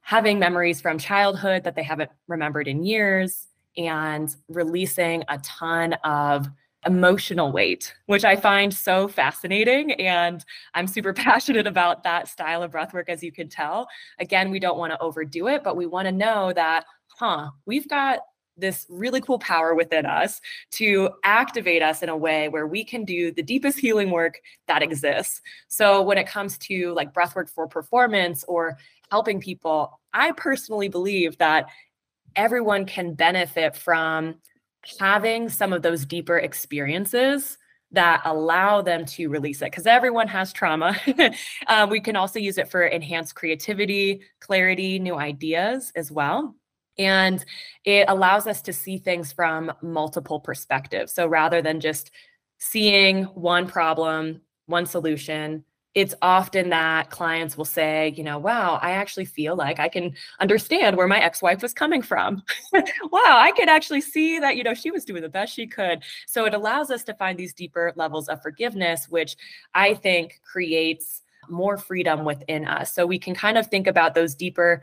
having 0.00 0.38
memories 0.38 0.80
from 0.80 0.98
childhood 0.98 1.62
that 1.64 1.76
they 1.76 1.82
haven't 1.82 2.10
remembered 2.26 2.66
in 2.66 2.82
years 2.82 3.48
and 3.76 4.34
releasing 4.48 5.22
a 5.28 5.38
ton 5.38 5.92
of 6.04 6.48
emotional 6.86 7.52
weight, 7.52 7.94
which 8.06 8.24
I 8.24 8.36
find 8.36 8.72
so 8.72 9.08
fascinating. 9.08 9.92
And 9.92 10.44
I'm 10.74 10.86
super 10.86 11.12
passionate 11.14 11.66
about 11.66 12.02
that 12.04 12.28
style 12.28 12.62
of 12.62 12.70
breath 12.70 12.94
work, 12.94 13.08
as 13.08 13.22
you 13.22 13.32
can 13.32 13.48
tell. 13.48 13.88
Again, 14.18 14.50
we 14.50 14.60
don't 14.60 14.78
want 14.78 14.92
to 14.92 15.00
overdo 15.00 15.48
it, 15.48 15.62
but 15.62 15.76
we 15.76 15.86
want 15.86 16.06
to 16.06 16.12
know 16.12 16.52
that, 16.52 16.84
huh, 17.08 17.50
we've 17.66 17.88
got 17.88 18.20
this 18.56 18.86
really 18.90 19.20
cool 19.20 19.38
power 19.38 19.74
within 19.74 20.04
us 20.04 20.40
to 20.72 21.10
activate 21.24 21.82
us 21.82 22.02
in 22.02 22.08
a 22.08 22.16
way 22.16 22.48
where 22.48 22.66
we 22.66 22.84
can 22.84 23.04
do 23.04 23.32
the 23.32 23.42
deepest 23.42 23.78
healing 23.78 24.10
work 24.10 24.38
that 24.66 24.82
exists. 24.82 25.40
So 25.68 26.02
when 26.02 26.18
it 26.18 26.26
comes 26.26 26.58
to 26.58 26.92
like 26.92 27.14
breath 27.14 27.34
work 27.34 27.48
for 27.48 27.66
performance 27.66 28.44
or 28.44 28.76
helping 29.10 29.40
people, 29.40 29.98
I 30.12 30.32
personally 30.32 30.88
believe 30.88 31.38
that 31.38 31.68
everyone 32.36 32.84
can 32.84 33.14
benefit 33.14 33.74
from 33.74 34.36
having 34.98 35.48
some 35.48 35.72
of 35.72 35.82
those 35.82 36.04
deeper 36.04 36.38
experiences 36.38 37.58
that 37.92 38.22
allow 38.24 38.82
them 38.82 39.04
to 39.04 39.28
release 39.28 39.62
it 39.62 39.66
because 39.66 39.86
everyone 39.86 40.28
has 40.28 40.52
trauma. 40.52 40.96
um, 41.66 41.90
we 41.90 42.00
can 42.00 42.16
also 42.16 42.38
use 42.38 42.56
it 42.56 42.70
for 42.70 42.82
enhanced 42.82 43.34
creativity, 43.34 44.22
clarity, 44.40 44.98
new 44.98 45.16
ideas 45.16 45.92
as 45.96 46.10
well. 46.10 46.54
And 46.98 47.44
it 47.84 48.06
allows 48.08 48.46
us 48.46 48.62
to 48.62 48.72
see 48.72 48.98
things 48.98 49.32
from 49.32 49.72
multiple 49.82 50.38
perspectives. 50.38 51.12
So 51.12 51.26
rather 51.26 51.62
than 51.62 51.80
just 51.80 52.10
seeing 52.58 53.24
one 53.24 53.66
problem, 53.66 54.42
one 54.66 54.86
solution, 54.86 55.64
it's 55.94 56.14
often 56.22 56.68
that 56.70 57.10
clients 57.10 57.56
will 57.56 57.64
say, 57.64 58.14
you 58.16 58.22
know, 58.22 58.38
wow, 58.38 58.78
I 58.80 58.92
actually 58.92 59.24
feel 59.24 59.56
like 59.56 59.80
I 59.80 59.88
can 59.88 60.14
understand 60.38 60.96
where 60.96 61.08
my 61.08 61.20
ex-wife 61.20 61.62
was 61.62 61.74
coming 61.74 62.00
from. 62.00 62.42
wow, 62.72 62.82
I 63.24 63.52
could 63.56 63.68
actually 63.68 64.00
see 64.00 64.38
that, 64.38 64.56
you 64.56 64.62
know, 64.62 64.74
she 64.74 64.92
was 64.92 65.04
doing 65.04 65.22
the 65.22 65.28
best 65.28 65.52
she 65.52 65.66
could. 65.66 66.02
So 66.28 66.44
it 66.44 66.54
allows 66.54 66.90
us 66.90 67.02
to 67.04 67.14
find 67.14 67.36
these 67.36 67.52
deeper 67.52 67.92
levels 67.96 68.28
of 68.28 68.40
forgiveness, 68.40 69.08
which 69.08 69.36
I 69.74 69.94
think 69.94 70.40
creates 70.44 71.22
more 71.48 71.76
freedom 71.76 72.24
within 72.24 72.66
us. 72.66 72.94
So 72.94 73.04
we 73.04 73.18
can 73.18 73.34
kind 73.34 73.58
of 73.58 73.66
think 73.66 73.88
about 73.88 74.14
those 74.14 74.36
deeper 74.36 74.82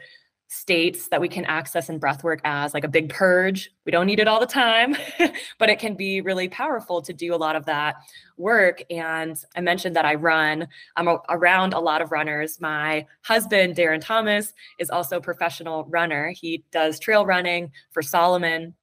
states 0.50 1.10
that 1.10 1.20
we 1.20 1.28
can 1.28 1.44
access 1.46 1.90
in 1.90 2.00
breathwork 2.00 2.40
as 2.46 2.74
like 2.74 2.86
a 2.86 2.90
big 2.90 3.10
purge. 3.10 3.70
We 3.86 3.92
don't 3.92 4.06
need 4.06 4.20
it 4.20 4.28
all 4.28 4.40
the 4.40 4.46
time, 4.46 4.96
but 5.60 5.70
it 5.70 5.78
can 5.78 5.96
be 5.96 6.22
really 6.22 6.48
powerful 6.48 7.02
to 7.02 7.14
do 7.14 7.34
a 7.34 7.38
lot 7.38 7.58
of 7.58 7.66
that 7.66 7.96
work. 8.38 8.82
And 8.90 9.38
I 9.58 9.62
mentioned 9.62 9.96
that 9.98 10.06
I 10.06 10.16
run, 10.16 10.68
I'm 10.96 11.10
a, 11.10 11.20
around 11.30 11.74
a 11.74 11.80
lot 11.80 12.02
of 12.02 12.12
runners. 12.12 12.62
My 12.62 13.06
husband, 13.24 13.76
Darren 13.76 14.00
Thomas, 14.00 14.54
is 14.80 14.90
also 14.90 15.18
a 15.18 15.22
professional 15.22 15.84
runner. 15.86 16.30
He 16.30 16.64
does 16.72 16.98
trail 17.00 17.26
running 17.26 17.72
for 17.92 18.02
Salomon. 18.02 18.74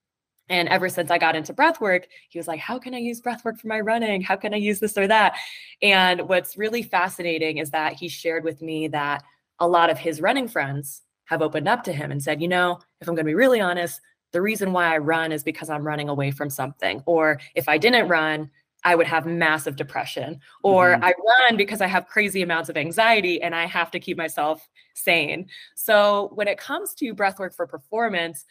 And 0.51 0.69
ever 0.69 0.91
since 0.91 1.11
I 1.11 1.17
got 1.17 1.35
into 1.35 1.55
breathwork, 1.55 2.05
he 2.29 2.39
was 2.39 2.47
like, 2.47 2.61
How 2.61 2.79
can 2.79 2.95
I 2.95 2.99
use 2.99 3.23
breathwork 3.23 3.59
for 3.59 3.69
my 3.69 3.81
running? 3.81 4.21
How 4.21 4.37
can 4.37 4.53
I 4.53 4.59
use 4.59 4.81
this 4.81 4.99
or 4.99 5.07
that? 5.07 5.35
And 5.81 6.29
what's 6.29 6.59
really 6.59 6.83
fascinating 6.83 7.57
is 7.57 7.71
that 7.71 7.95
he 7.95 8.09
shared 8.09 8.45
with 8.45 8.61
me 8.61 8.89
that 8.89 9.23
a 9.59 9.67
lot 9.67 9.89
of 9.89 9.97
his 9.97 10.21
running 10.21 10.49
friends 10.49 11.01
have 11.27 11.43
opened 11.43 11.69
up 11.69 11.83
to 11.85 11.93
him 11.93 12.11
and 12.11 12.23
said, 12.23 12.41
you 12.41 12.49
know, 12.49 12.79
if 13.01 13.09
I'm 13.09 13.15
going 13.15 13.25
to 13.25 13.31
be 13.31 13.35
really 13.35 13.61
honest, 13.61 14.01
the 14.33 14.43
reason 14.43 14.73
why 14.73 14.93
I 14.93 14.99
run 14.99 15.33
is 15.33 15.43
because 15.43 15.71
I'm 15.71 15.87
running 15.87 16.09
away 16.09 16.31
from 16.31 16.51
something. 16.51 17.03
Or 17.07 17.41
if 17.55 17.69
I 17.69 17.79
didn't 17.79 18.09
run, 18.09 18.51
I 18.83 18.95
would 18.95 19.07
have 19.07 19.27
massive 19.27 19.77
depression. 19.77 20.41
Or 20.63 20.95
mm-hmm. 20.95 21.05
I 21.05 21.15
run 21.41 21.57
because 21.57 21.81
I 21.81 21.87
have 21.87 22.07
crazy 22.07 22.43
amounts 22.43 22.69
of 22.69 22.77
anxiety 22.77 23.41
and 23.41 23.55
I 23.55 23.67
have 23.67 23.91
to 23.93 24.01
keep 24.01 24.19
myself 24.19 24.69
sane. 24.95 25.47
So 25.75 26.31
when 26.35 26.49
it 26.49 26.59
comes 26.59 26.95
to 26.95 27.15
breath 27.15 27.39
work 27.39 27.55
for 27.55 27.67
performance, 27.67 28.45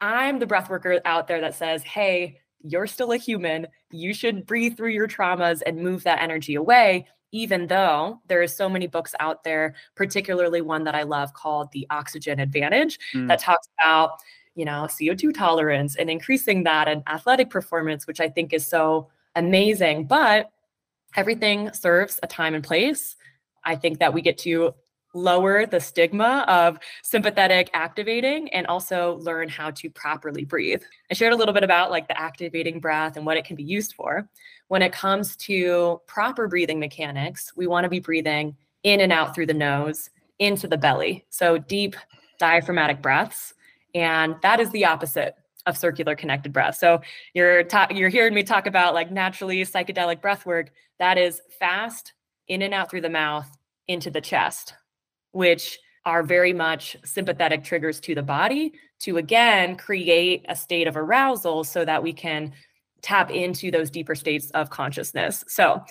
I'm 0.00 0.38
the 0.38 0.46
breath 0.46 0.70
worker 0.70 1.00
out 1.04 1.28
there 1.28 1.40
that 1.42 1.54
says, 1.54 1.82
hey, 1.82 2.38
you're 2.62 2.86
still 2.86 3.12
a 3.12 3.16
human. 3.16 3.66
You 3.90 4.12
should 4.12 4.46
breathe 4.46 4.76
through 4.76 4.90
your 4.90 5.08
traumas 5.08 5.62
and 5.64 5.78
move 5.78 6.02
that 6.04 6.20
energy 6.20 6.54
away 6.54 7.06
even 7.32 7.66
though 7.66 8.20
there 8.26 8.42
is 8.42 8.54
so 8.54 8.68
many 8.68 8.86
books 8.86 9.14
out 9.20 9.44
there 9.44 9.74
particularly 9.94 10.60
one 10.60 10.84
that 10.84 10.94
i 10.94 11.02
love 11.02 11.32
called 11.34 11.70
the 11.72 11.86
oxygen 11.90 12.40
advantage 12.40 12.98
mm. 13.14 13.26
that 13.28 13.38
talks 13.38 13.68
about 13.80 14.12
you 14.54 14.64
know 14.64 14.86
co2 14.88 15.34
tolerance 15.34 15.96
and 15.96 16.10
increasing 16.10 16.62
that 16.64 16.88
and 16.88 17.02
athletic 17.08 17.50
performance 17.50 18.06
which 18.06 18.20
i 18.20 18.28
think 18.28 18.52
is 18.52 18.66
so 18.66 19.08
amazing 19.36 20.04
but 20.04 20.50
everything 21.16 21.72
serves 21.72 22.18
a 22.22 22.26
time 22.26 22.54
and 22.54 22.64
place 22.64 23.16
i 23.64 23.74
think 23.76 23.98
that 23.98 24.12
we 24.12 24.20
get 24.20 24.38
to 24.38 24.74
lower 25.14 25.66
the 25.66 25.80
stigma 25.80 26.44
of 26.48 26.78
sympathetic 27.02 27.68
activating 27.74 28.48
and 28.54 28.66
also 28.68 29.16
learn 29.18 29.48
how 29.48 29.70
to 29.70 29.90
properly 29.90 30.44
breathe. 30.44 30.82
I 31.10 31.14
shared 31.14 31.32
a 31.32 31.36
little 31.36 31.54
bit 31.54 31.64
about 31.64 31.90
like 31.90 32.08
the 32.08 32.18
activating 32.18 32.80
breath 32.80 33.16
and 33.16 33.26
what 33.26 33.36
it 33.36 33.44
can 33.44 33.56
be 33.56 33.64
used 33.64 33.94
for 33.94 34.28
when 34.70 34.82
it 34.82 34.92
comes 34.92 35.34
to 35.34 36.00
proper 36.06 36.46
breathing 36.46 36.78
mechanics, 36.78 37.52
we 37.56 37.66
want 37.66 37.82
to 37.82 37.88
be 37.90 37.98
breathing 37.98 38.54
in 38.84 39.00
and 39.00 39.12
out 39.12 39.34
through 39.34 39.46
the 39.46 39.52
nose 39.52 40.10
into 40.38 40.68
the 40.68 40.78
belly. 40.78 41.26
So 41.28 41.58
deep 41.58 41.96
diaphragmatic 42.38 43.02
breaths. 43.02 43.52
And 43.96 44.36
that 44.42 44.60
is 44.60 44.70
the 44.70 44.84
opposite 44.84 45.34
of 45.66 45.76
circular 45.76 46.14
connected 46.14 46.52
breath. 46.52 46.76
So 46.76 47.00
you're 47.34 47.64
ta- 47.64 47.88
you're 47.90 48.10
hearing 48.10 48.32
me 48.32 48.44
talk 48.44 48.68
about 48.68 48.94
like 48.94 49.10
naturally 49.10 49.60
psychedelic 49.62 50.20
breath 50.20 50.46
work. 50.46 50.70
That 51.00 51.18
is 51.18 51.42
fast 51.58 52.12
in 52.46 52.62
and 52.62 52.72
out 52.72 52.90
through 52.90 53.00
the 53.00 53.10
mouth 53.10 53.50
into 53.88 54.08
the 54.08 54.20
chest, 54.20 54.74
which 55.32 55.78
are 56.04 56.22
very 56.22 56.52
much 56.52 56.96
sympathetic 57.04 57.62
triggers 57.62 58.00
to 58.00 58.14
the 58.14 58.22
body 58.22 58.72
to 59.00 59.18
again 59.18 59.76
create 59.76 60.44
a 60.48 60.56
state 60.56 60.86
of 60.86 60.96
arousal 60.96 61.62
so 61.62 61.84
that 61.84 62.02
we 62.02 62.12
can 62.12 62.52
tap 63.02 63.30
into 63.30 63.70
those 63.70 63.90
deeper 63.90 64.14
states 64.14 64.50
of 64.50 64.70
consciousness. 64.70 65.44
So, 65.48 65.82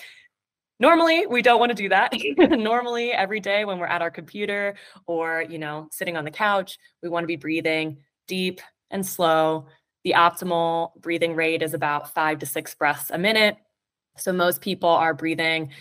normally 0.79 1.25
we 1.27 1.41
don't 1.41 1.59
want 1.59 1.69
to 1.69 1.75
do 1.75 1.89
that. 1.89 2.13
normally 2.37 3.11
every 3.11 3.39
day 3.39 3.65
when 3.65 3.79
we're 3.79 3.87
at 3.87 4.01
our 4.01 4.11
computer 4.11 4.75
or, 5.07 5.45
you 5.49 5.59
know, 5.59 5.87
sitting 5.91 6.17
on 6.17 6.25
the 6.25 6.31
couch, 6.31 6.77
we 7.03 7.09
want 7.09 7.23
to 7.23 7.27
be 7.27 7.35
breathing 7.35 7.97
deep 8.27 8.61
and 8.91 9.05
slow. 9.05 9.67
The 10.03 10.13
optimal 10.15 10.91
breathing 11.01 11.35
rate 11.35 11.61
is 11.61 11.73
about 11.73 12.13
5 12.13 12.39
to 12.39 12.45
6 12.45 12.75
breaths 12.75 13.11
a 13.11 13.17
minute. 13.17 13.57
So 14.17 14.31
most 14.31 14.61
people 14.61 14.89
are 14.89 15.13
breathing 15.13 15.71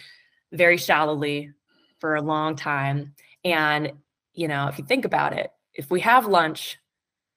very 0.53 0.77
shallowly 0.77 1.53
for 2.01 2.17
a 2.17 2.23
long 2.23 2.57
time 2.57 3.15
and, 3.45 3.93
you 4.35 4.49
know, 4.49 4.69
if 4.69 4.79
you 4.79 4.85
think 4.85 5.05
about 5.05 5.33
it, 5.33 5.51
if 5.75 5.91
we 5.91 6.01
have 6.01 6.27
lunch 6.27 6.79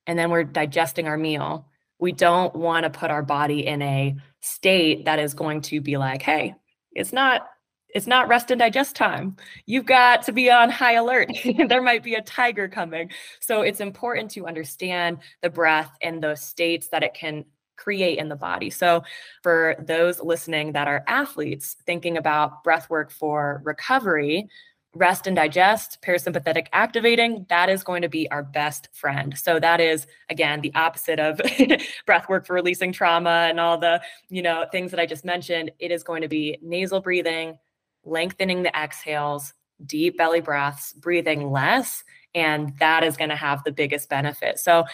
and 0.08 0.18
then 0.18 0.30
we're 0.30 0.44
digesting 0.44 1.08
our 1.08 1.18
meal, 1.18 1.68
we 2.00 2.12
don't 2.12 2.56
want 2.56 2.84
to 2.84 2.90
put 2.90 3.12
our 3.12 3.22
body 3.22 3.66
in 3.68 3.82
a 3.82 4.16
state 4.40 5.06
that 5.06 5.20
is 5.20 5.34
going 5.34 5.62
to 5.62 5.80
be 5.80 5.98
like, 5.98 6.22
hey, 6.22 6.56
it's 6.92 7.14
not 7.14 7.48
it's 7.94 8.08
not 8.08 8.30
rest 8.30 8.52
and 8.52 8.60
digest 8.60 8.96
time. 8.96 9.36
You've 9.66 9.86
got 9.86 10.24
to 10.24 10.32
be 10.32 10.50
on 10.50 10.70
high 10.70 10.94
alert. 10.94 11.30
there 11.68 11.82
might 11.82 12.04
be 12.04 12.16
a 12.16 12.22
tiger 12.22 12.70
coming. 12.70 13.12
So 13.42 13.62
it's 13.64 13.82
important 13.82 14.32
to 14.32 14.48
understand 14.48 15.18
the 15.42 15.50
breath 15.50 15.92
and 16.02 16.24
the 16.24 16.36
states 16.36 16.88
that 16.90 17.04
it 17.04 17.14
can 17.14 17.44
create 17.76 18.20
in 18.20 18.30
the 18.30 18.36
body. 18.36 18.70
So 18.70 19.04
for 19.42 19.76
those 19.80 20.22
listening 20.22 20.72
that 20.74 20.88
are 20.88 21.04
athletes 21.08 21.76
thinking 21.86 22.18
about 22.18 22.64
breath 22.64 22.90
work 22.90 23.12
for 23.12 23.62
recovery, 23.66 24.48
rest 24.94 25.26
and 25.26 25.36
digest, 25.36 26.00
parasympathetic 26.02 26.68
activating, 26.74 27.46
that 27.50 27.70
is 27.70 27.84
going 27.84 28.02
to 28.02 28.10
be 28.10 28.30
our 28.30 28.44
best 28.44 28.90
friend. 28.92 29.38
So 29.38 29.60
that 29.60 29.80
is 29.80 30.06
again 30.30 30.62
the 30.62 30.74
opposite 30.76 31.20
of 31.20 31.40
breath 32.06 32.28
work 32.28 32.46
for 32.46 32.54
releasing 32.54 32.92
trauma 32.92 33.48
and 33.50 33.60
all 33.60 33.78
the, 33.78 34.02
you 34.30 34.42
know, 34.42 34.66
things 34.72 34.92
that 34.92 35.00
I 35.00 35.06
just 35.06 35.24
mentioned. 35.24 35.72
It 35.80 35.92
is 35.92 36.04
going 36.04 36.22
to 36.22 36.28
be 36.28 36.58
nasal 36.62 37.00
breathing, 37.00 37.58
lengthening 38.04 38.64
the 38.64 38.76
exhales, 38.76 39.54
deep 39.86 40.18
belly 40.18 40.42
breaths, 40.42 40.94
breathing 40.94 41.52
less, 41.52 42.04
and 42.36 42.78
that 42.80 43.04
is 43.04 43.18
going 43.18 43.30
to 43.30 43.36
have 43.36 43.64
the 43.64 43.72
biggest 43.72 44.10
benefit. 44.10 44.60
So 44.60 44.86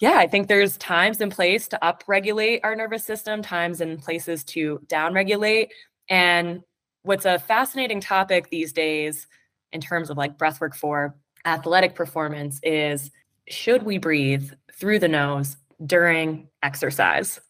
yeah, 0.00 0.16
I 0.18 0.28
think 0.28 0.46
there's 0.46 0.76
times 0.76 1.20
and 1.20 1.32
place 1.32 1.66
to 1.68 1.78
upregulate 1.82 2.60
our 2.62 2.76
nervous 2.76 3.04
system, 3.04 3.42
times 3.42 3.80
and 3.80 3.98
places 4.00 4.44
to 4.44 4.80
downregulate. 4.86 5.68
And 6.08 6.62
what's 7.08 7.24
a 7.24 7.38
fascinating 7.38 8.02
topic 8.02 8.50
these 8.50 8.70
days 8.70 9.26
in 9.72 9.80
terms 9.80 10.10
of 10.10 10.18
like 10.18 10.36
breathwork 10.36 10.74
for 10.74 11.16
athletic 11.46 11.94
performance 11.94 12.60
is 12.62 13.10
should 13.48 13.82
we 13.82 13.96
breathe 13.96 14.52
through 14.74 14.98
the 14.98 15.08
nose 15.08 15.56
during 15.86 16.46
exercise? 16.62 17.40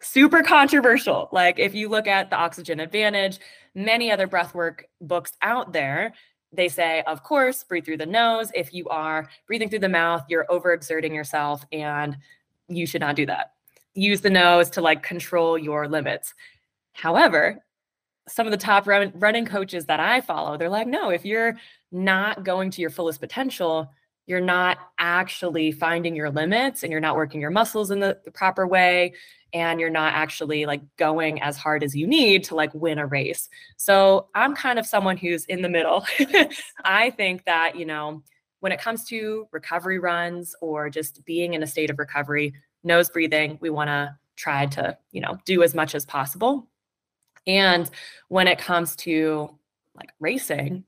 Super 0.00 0.44
controversial. 0.44 1.28
Like 1.32 1.58
if 1.58 1.74
you 1.74 1.88
look 1.88 2.06
at 2.06 2.30
the 2.30 2.36
oxygen 2.36 2.78
advantage, 2.78 3.40
many 3.74 4.12
other 4.12 4.28
breathwork 4.28 4.82
books 5.00 5.32
out 5.42 5.72
there, 5.72 6.14
they 6.52 6.68
say, 6.68 7.02
of 7.08 7.24
course, 7.24 7.64
breathe 7.64 7.84
through 7.86 7.96
the 7.96 8.06
nose. 8.06 8.52
If 8.54 8.72
you 8.72 8.86
are 8.90 9.28
breathing 9.48 9.68
through 9.68 9.80
the 9.80 9.88
mouth, 9.88 10.24
you're 10.28 10.46
overexerting 10.48 11.12
yourself 11.12 11.64
and 11.72 12.16
you 12.68 12.86
should 12.86 13.00
not 13.00 13.16
do 13.16 13.26
that. 13.26 13.54
Use 13.94 14.20
the 14.20 14.30
nose 14.30 14.70
to 14.70 14.80
like 14.80 15.02
control 15.02 15.58
your 15.58 15.88
limits. 15.88 16.32
However, 16.92 17.60
some 18.28 18.46
of 18.46 18.50
the 18.50 18.56
top 18.56 18.86
run, 18.86 19.12
running 19.14 19.44
coaches 19.44 19.86
that 19.86 20.00
I 20.00 20.20
follow, 20.20 20.56
they're 20.56 20.68
like, 20.68 20.86
no, 20.86 21.10
if 21.10 21.24
you're 21.24 21.56
not 21.90 22.44
going 22.44 22.70
to 22.70 22.80
your 22.80 22.90
fullest 22.90 23.20
potential, 23.20 23.90
you're 24.26 24.40
not 24.40 24.78
actually 24.98 25.72
finding 25.72 26.14
your 26.14 26.30
limits 26.30 26.82
and 26.82 26.92
you're 26.92 27.00
not 27.00 27.16
working 27.16 27.40
your 27.40 27.50
muscles 27.50 27.90
in 27.90 27.98
the, 27.98 28.18
the 28.24 28.30
proper 28.30 28.66
way 28.66 29.12
and 29.52 29.80
you're 29.80 29.90
not 29.90 30.12
actually 30.14 30.66
like 30.66 30.82
going 30.96 31.42
as 31.42 31.56
hard 31.56 31.82
as 31.82 31.96
you 31.96 32.06
need 32.06 32.44
to 32.44 32.54
like 32.54 32.72
win 32.72 32.98
a 32.98 33.06
race. 33.06 33.48
So 33.76 34.28
I'm 34.34 34.54
kind 34.54 34.78
of 34.78 34.86
someone 34.86 35.16
who's 35.16 35.44
in 35.46 35.62
the 35.62 35.68
middle. 35.68 36.06
I 36.84 37.10
think 37.10 37.44
that, 37.46 37.76
you 37.76 37.84
know, 37.84 38.22
when 38.60 38.72
it 38.72 38.80
comes 38.80 39.04
to 39.06 39.48
recovery 39.50 39.98
runs 39.98 40.54
or 40.60 40.90
just 40.90 41.24
being 41.24 41.54
in 41.54 41.62
a 41.62 41.66
state 41.66 41.90
of 41.90 41.98
recovery, 41.98 42.54
nose 42.84 43.10
breathing, 43.10 43.58
we 43.60 43.70
want 43.70 43.88
to 43.88 44.16
try 44.36 44.66
to, 44.66 44.96
you 45.10 45.20
know, 45.20 45.38
do 45.44 45.62
as 45.62 45.74
much 45.74 45.94
as 45.94 46.04
possible. 46.04 46.69
And 47.58 47.90
when 48.28 48.46
it 48.46 48.58
comes 48.58 48.94
to 48.96 49.50
like 49.94 50.10
racing, 50.20 50.68
mm-hmm. 50.68 50.80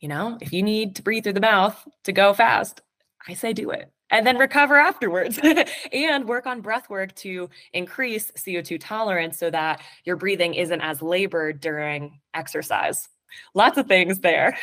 you 0.00 0.08
know, 0.08 0.38
if 0.40 0.52
you 0.52 0.62
need 0.62 0.96
to 0.96 1.02
breathe 1.02 1.24
through 1.24 1.32
the 1.32 1.40
mouth 1.40 1.76
to 2.04 2.12
go 2.12 2.34
fast, 2.34 2.82
I 3.26 3.34
say 3.34 3.52
do 3.52 3.70
it 3.70 3.90
and 4.10 4.26
then 4.26 4.38
recover 4.38 4.76
afterwards 4.76 5.38
and 5.92 6.28
work 6.28 6.46
on 6.46 6.60
breath 6.60 6.88
work 6.88 7.14
to 7.16 7.48
increase 7.72 8.30
CO2 8.32 8.78
tolerance 8.80 9.38
so 9.38 9.50
that 9.50 9.80
your 10.04 10.16
breathing 10.16 10.54
isn't 10.54 10.80
as 10.80 11.02
labored 11.02 11.60
during 11.60 12.20
exercise. 12.34 13.08
Lots 13.54 13.76
of 13.78 13.86
things 13.86 14.20
there. 14.20 14.56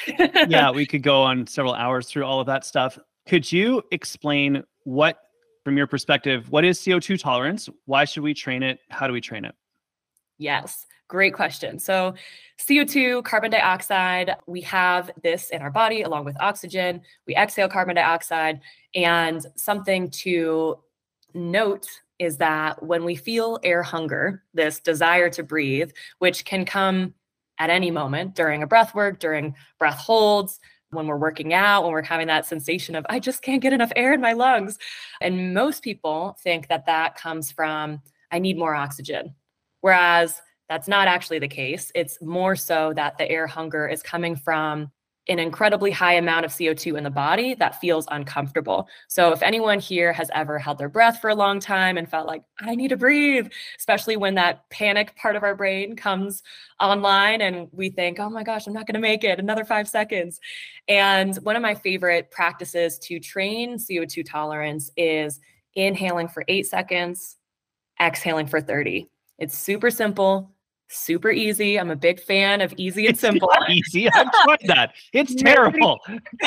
yeah, 0.47 0.71
we 0.73 0.85
could 0.85 1.03
go 1.03 1.21
on 1.21 1.45
several 1.47 1.73
hours 1.73 2.07
through 2.07 2.23
all 2.23 2.39
of 2.39 2.47
that 2.47 2.65
stuff. 2.65 2.97
Could 3.27 3.51
you 3.51 3.83
explain 3.91 4.63
what, 4.85 5.19
from 5.63 5.77
your 5.77 5.87
perspective, 5.87 6.49
what 6.49 6.63
is 6.63 6.79
CO2 6.79 7.19
tolerance? 7.19 7.69
Why 7.85 8.05
should 8.05 8.23
we 8.23 8.33
train 8.33 8.63
it? 8.63 8.79
How 8.89 9.07
do 9.07 9.13
we 9.13 9.21
train 9.21 9.45
it? 9.45 9.55
Yes, 10.43 10.85
great 11.07 11.33
question. 11.33 11.79
So, 11.79 12.15
CO2, 12.59 13.23
carbon 13.23 13.51
dioxide, 13.51 14.35
we 14.45 14.59
have 14.61 15.09
this 15.23 15.51
in 15.51 15.61
our 15.61 15.71
body 15.71 16.01
along 16.01 16.25
with 16.25 16.35
oxygen. 16.41 17.01
We 17.25 17.33
exhale 17.35 17.69
carbon 17.69 17.95
dioxide. 17.95 18.59
And 18.93 19.45
something 19.55 20.09
to 20.09 20.79
note 21.33 21.87
is 22.19 22.35
that 22.37 22.83
when 22.83 23.05
we 23.05 23.15
feel 23.15 23.57
air 23.63 23.83
hunger, 23.83 24.43
this 24.53 24.81
desire 24.81 25.29
to 25.29 25.43
breathe, 25.43 25.91
which 26.19 26.43
can 26.43 26.65
come 26.65 27.13
at 27.57 27.69
any 27.69 27.89
moment 27.89 28.35
during 28.35 28.63
a 28.63 28.67
breath 28.67 28.93
work, 28.93 29.19
during 29.19 29.55
breath 29.79 29.97
holds, 29.97 30.59
when 30.89 31.07
we're 31.07 31.17
working 31.17 31.53
out, 31.53 31.83
when 31.83 31.93
we're 31.93 32.03
having 32.03 32.27
that 32.27 32.45
sensation 32.45 32.95
of, 32.95 33.05
I 33.09 33.19
just 33.19 33.41
can't 33.41 33.61
get 33.61 33.71
enough 33.71 33.93
air 33.95 34.13
in 34.13 34.19
my 34.19 34.33
lungs. 34.33 34.77
And 35.21 35.53
most 35.53 35.83
people 35.83 36.37
think 36.43 36.67
that 36.67 36.85
that 36.87 37.15
comes 37.15 37.49
from, 37.49 38.01
I 38.29 38.39
need 38.39 38.57
more 38.57 38.75
oxygen. 38.75 39.35
Whereas 39.83 40.41
that's 40.69 40.87
not 40.87 41.09
actually 41.09 41.39
the 41.39 41.47
case. 41.49 41.91
It's 41.93 42.21
more 42.21 42.55
so 42.55 42.93
that 42.95 43.17
the 43.17 43.29
air 43.29 43.47
hunger 43.47 43.85
is 43.85 44.01
coming 44.01 44.37
from 44.37 44.89
an 45.27 45.39
incredibly 45.39 45.91
high 45.91 46.13
amount 46.13 46.45
of 46.45 46.51
CO2 46.51 46.97
in 46.97 47.03
the 47.03 47.09
body 47.09 47.53
that 47.55 47.81
feels 47.81 48.07
uncomfortable. 48.09 48.87
So, 49.09 49.33
if 49.33 49.43
anyone 49.43 49.79
here 49.79 50.13
has 50.13 50.31
ever 50.33 50.57
held 50.57 50.77
their 50.77 50.87
breath 50.87 51.19
for 51.19 51.29
a 51.29 51.35
long 51.35 51.59
time 51.59 51.97
and 51.97 52.09
felt 52.09 52.27
like, 52.27 52.43
I 52.61 52.75
need 52.75 52.89
to 52.89 52.97
breathe, 52.97 53.49
especially 53.77 54.15
when 54.15 54.35
that 54.35 54.69
panic 54.69 55.17
part 55.17 55.35
of 55.35 55.43
our 55.43 55.53
brain 55.53 55.97
comes 55.97 56.43
online 56.79 57.41
and 57.41 57.67
we 57.73 57.89
think, 57.89 58.21
oh 58.21 58.29
my 58.29 58.43
gosh, 58.43 58.65
I'm 58.65 58.73
not 58.73 58.87
going 58.87 58.95
to 58.95 59.01
make 59.01 59.25
it, 59.25 59.37
another 59.37 59.65
five 59.65 59.89
seconds. 59.89 60.39
And 60.87 61.35
one 61.43 61.57
of 61.57 61.61
my 61.61 61.75
favorite 61.75 62.31
practices 62.31 62.99
to 62.99 63.19
train 63.19 63.75
CO2 63.77 64.25
tolerance 64.25 64.91
is 64.95 65.41
inhaling 65.75 66.29
for 66.29 66.45
eight 66.47 66.67
seconds, 66.67 67.35
exhaling 67.99 68.47
for 68.47 68.61
30. 68.61 69.09
It's 69.39 69.57
super 69.57 69.89
simple, 69.89 70.51
super 70.89 71.31
easy. 71.31 71.79
I'm 71.79 71.91
a 71.91 71.95
big 71.95 72.19
fan 72.19 72.61
of 72.61 72.73
easy 72.77 73.07
and 73.07 73.17
simple. 73.17 73.51
easy. 73.69 74.09
I've 74.09 74.31
tried 74.43 74.61
that. 74.67 74.93
It's 75.13 75.35
terrible. 75.41 75.99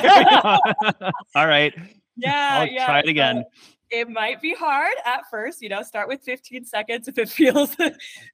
All 1.35 1.47
right. 1.47 1.75
yeah, 2.17 2.59
I'll 2.61 2.67
yeah. 2.67 2.87
try 2.87 2.99
it 3.01 3.05
so 3.07 3.11
again. 3.11 3.45
it 3.91 4.09
might 4.09 4.41
be 4.41 4.55
hard 4.55 4.95
at 5.05 5.23
first, 5.31 5.63
you 5.63 5.69
know, 5.69 5.83
start 5.83 6.09
with 6.09 6.23
15 6.23 6.65
seconds 6.65 7.09
if 7.09 7.19
it 7.19 7.29
feels 7.29 7.77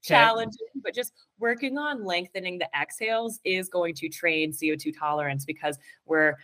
challenging, 0.03 0.69
but 0.83 0.95
just 0.95 1.13
working 1.39 1.79
on 1.79 2.05
lengthening 2.05 2.59
the 2.59 2.69
exhales 2.79 3.41
is 3.45 3.69
going 3.69 3.95
to 3.95 4.09
train 4.09 4.53
CO2 4.53 4.97
tolerance 4.99 5.45
because 5.45 5.79
we're 6.05 6.37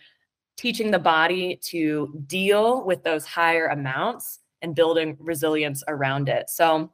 teaching 0.57 0.91
the 0.91 0.99
body 0.99 1.57
to 1.63 2.21
deal 2.27 2.83
with 2.83 3.01
those 3.03 3.25
higher 3.25 3.67
amounts 3.67 4.39
and 4.61 4.75
building 4.75 5.15
resilience 5.19 5.83
around 5.87 6.27
it. 6.27 6.49
So, 6.49 6.91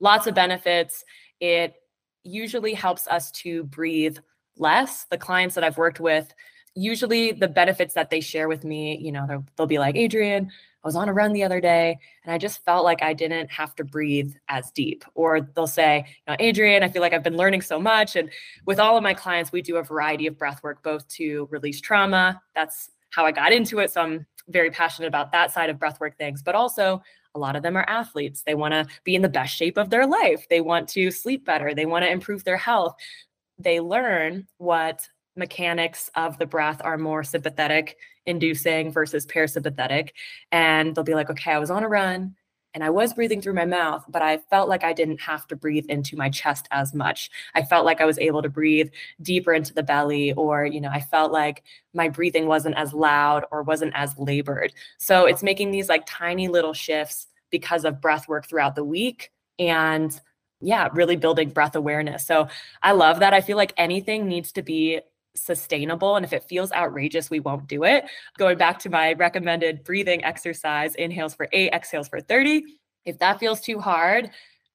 lots 0.00 0.26
of 0.26 0.34
benefits. 0.34 1.04
It 1.40 1.74
usually 2.22 2.74
helps 2.74 3.06
us 3.08 3.30
to 3.32 3.64
breathe 3.64 4.18
less. 4.56 5.04
The 5.10 5.18
clients 5.18 5.54
that 5.54 5.64
I've 5.64 5.78
worked 5.78 6.00
with, 6.00 6.32
usually 6.74 7.32
the 7.32 7.48
benefits 7.48 7.94
that 7.94 8.10
they 8.10 8.20
share 8.20 8.48
with 8.48 8.64
me, 8.64 8.98
you 8.98 9.12
know, 9.12 9.44
they'll, 9.56 9.66
be 9.66 9.78
like, 9.78 9.96
Adrienne, 9.96 10.50
I 10.82 10.88
was 10.88 10.96
on 10.96 11.08
a 11.08 11.12
run 11.12 11.32
the 11.32 11.44
other 11.44 11.60
day 11.60 11.98
and 12.24 12.32
I 12.32 12.38
just 12.38 12.64
felt 12.64 12.84
like 12.84 13.02
I 13.02 13.14
didn't 13.14 13.50
have 13.50 13.74
to 13.76 13.84
breathe 13.84 14.34
as 14.48 14.70
deep. 14.70 15.04
Or 15.14 15.40
they'll 15.40 15.66
say, 15.66 16.04
you 16.06 16.32
know, 16.32 16.36
Adrienne, 16.46 16.82
I 16.82 16.88
feel 16.88 17.02
like 17.02 17.12
I've 17.12 17.22
been 17.22 17.36
learning 17.36 17.62
so 17.62 17.78
much. 17.78 18.16
And 18.16 18.30
with 18.66 18.78
all 18.78 18.96
of 18.96 19.02
my 19.02 19.14
clients, 19.14 19.52
we 19.52 19.62
do 19.62 19.76
a 19.76 19.82
variety 19.82 20.26
of 20.26 20.38
breath 20.38 20.62
work, 20.62 20.82
both 20.82 21.06
to 21.08 21.48
release 21.50 21.80
trauma. 21.80 22.40
That's 22.54 22.90
how 23.10 23.24
I 23.24 23.32
got 23.32 23.52
into 23.52 23.78
it. 23.78 23.92
So 23.92 24.00
I'm 24.00 24.26
very 24.48 24.70
passionate 24.70 25.08
about 25.08 25.32
that 25.32 25.52
side 25.52 25.70
of 25.70 25.78
breathwork 25.78 26.16
things, 26.16 26.42
but 26.42 26.54
also 26.54 27.02
a 27.34 27.38
lot 27.38 27.56
of 27.56 27.62
them 27.62 27.76
are 27.76 27.88
athletes. 27.88 28.42
They 28.42 28.54
want 28.54 28.72
to 28.72 28.86
be 29.04 29.14
in 29.14 29.22
the 29.22 29.28
best 29.28 29.54
shape 29.54 29.76
of 29.76 29.90
their 29.90 30.06
life. 30.06 30.46
They 30.48 30.60
want 30.60 30.88
to 30.90 31.10
sleep 31.10 31.44
better. 31.44 31.74
They 31.74 31.86
want 31.86 32.04
to 32.04 32.10
improve 32.10 32.44
their 32.44 32.56
health. 32.56 32.94
They 33.58 33.80
learn 33.80 34.46
what 34.58 35.08
mechanics 35.36 36.10
of 36.14 36.38
the 36.38 36.46
breath 36.46 36.80
are 36.84 36.96
more 36.98 37.24
sympathetic 37.24 37.96
inducing 38.26 38.92
versus 38.92 39.26
parasympathetic. 39.26 40.10
And 40.52 40.94
they'll 40.94 41.04
be 41.04 41.14
like, 41.14 41.30
okay, 41.30 41.52
I 41.52 41.58
was 41.58 41.70
on 41.70 41.82
a 41.82 41.88
run 41.88 42.34
and 42.74 42.82
I 42.82 42.90
was 42.90 43.14
breathing 43.14 43.40
through 43.40 43.54
my 43.54 43.64
mouth, 43.64 44.04
but 44.08 44.20
I 44.20 44.38
felt 44.38 44.68
like 44.68 44.82
I 44.82 44.92
didn't 44.92 45.20
have 45.20 45.46
to 45.46 45.56
breathe 45.56 45.86
into 45.88 46.16
my 46.16 46.28
chest 46.28 46.66
as 46.72 46.92
much. 46.92 47.30
I 47.54 47.62
felt 47.62 47.84
like 47.84 48.00
I 48.00 48.04
was 48.04 48.18
able 48.18 48.42
to 48.42 48.48
breathe 48.48 48.90
deeper 49.22 49.54
into 49.54 49.72
the 49.72 49.82
belly, 49.82 50.32
or, 50.32 50.66
you 50.66 50.80
know, 50.80 50.90
I 50.92 51.00
felt 51.00 51.32
like 51.32 51.62
my 51.94 52.08
breathing 52.08 52.46
wasn't 52.46 52.76
as 52.76 52.92
loud 52.92 53.44
or 53.52 53.62
wasn't 53.62 53.92
as 53.94 54.18
labored. 54.18 54.72
So 54.98 55.26
it's 55.26 55.42
making 55.42 55.70
these 55.70 55.88
like 55.88 56.04
tiny 56.06 56.48
little 56.48 56.74
shifts 56.74 57.28
because 57.50 57.84
of 57.84 58.00
breath 58.00 58.28
work 58.28 58.48
throughout 58.48 58.74
the 58.74 58.84
week. 58.84 59.30
And 59.58 60.20
yeah, 60.60 60.88
really 60.92 61.16
building 61.16 61.50
breath 61.50 61.76
awareness. 61.76 62.26
So 62.26 62.48
I 62.82 62.92
love 62.92 63.20
that. 63.20 63.34
I 63.34 63.40
feel 63.40 63.56
like 63.56 63.72
anything 63.76 64.26
needs 64.26 64.50
to 64.52 64.62
be 64.62 65.00
sustainable. 65.34 66.16
And 66.16 66.24
if 66.24 66.32
it 66.32 66.44
feels 66.44 66.72
outrageous, 66.72 67.30
we 67.30 67.40
won't 67.40 67.66
do 67.66 67.84
it. 67.84 68.04
Going 68.38 68.58
back 68.58 68.78
to 68.80 68.90
my 68.90 69.14
recommended 69.14 69.84
breathing 69.84 70.24
exercise, 70.24 70.94
inhales 70.94 71.34
for 71.34 71.48
eight, 71.52 71.72
exhales 71.72 72.08
for 72.08 72.20
30. 72.20 72.64
If 73.04 73.18
that 73.18 73.38
feels 73.38 73.60
too 73.60 73.78
hard, 73.78 74.30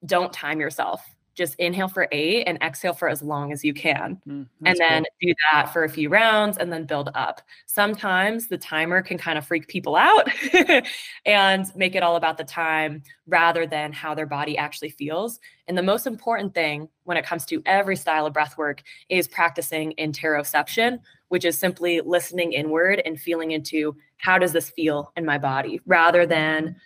don't 0.06 0.32
time 0.32 0.60
yourself. 0.60 1.02
Just 1.40 1.54
inhale 1.54 1.88
for 1.88 2.06
eight 2.12 2.44
and 2.44 2.58
exhale 2.62 2.92
for 2.92 3.08
as 3.08 3.22
long 3.22 3.50
as 3.50 3.64
you 3.64 3.72
can. 3.72 4.20
Mm, 4.28 4.46
and 4.66 4.78
then 4.78 5.04
cool. 5.04 5.28
do 5.30 5.34
that 5.50 5.72
for 5.72 5.84
a 5.84 5.88
few 5.88 6.10
rounds 6.10 6.58
and 6.58 6.70
then 6.70 6.84
build 6.84 7.08
up. 7.14 7.40
Sometimes 7.64 8.48
the 8.48 8.58
timer 8.58 9.00
can 9.00 9.16
kind 9.16 9.38
of 9.38 9.46
freak 9.46 9.66
people 9.66 9.96
out 9.96 10.28
and 11.24 11.64
make 11.74 11.94
it 11.94 12.02
all 12.02 12.16
about 12.16 12.36
the 12.36 12.44
time 12.44 13.02
rather 13.26 13.66
than 13.66 13.90
how 13.90 14.14
their 14.14 14.26
body 14.26 14.58
actually 14.58 14.90
feels. 14.90 15.40
And 15.66 15.78
the 15.78 15.82
most 15.82 16.06
important 16.06 16.52
thing 16.52 16.90
when 17.04 17.16
it 17.16 17.24
comes 17.24 17.46
to 17.46 17.62
every 17.64 17.96
style 17.96 18.26
of 18.26 18.34
breath 18.34 18.58
work 18.58 18.82
is 19.08 19.26
practicing 19.26 19.94
interoception, 19.98 20.98
which 21.28 21.46
is 21.46 21.56
simply 21.56 22.02
listening 22.02 22.52
inward 22.52 23.00
and 23.06 23.18
feeling 23.18 23.52
into 23.52 23.96
how 24.18 24.36
does 24.36 24.52
this 24.52 24.68
feel 24.68 25.10
in 25.16 25.24
my 25.24 25.38
body 25.38 25.80
rather 25.86 26.26
than 26.26 26.76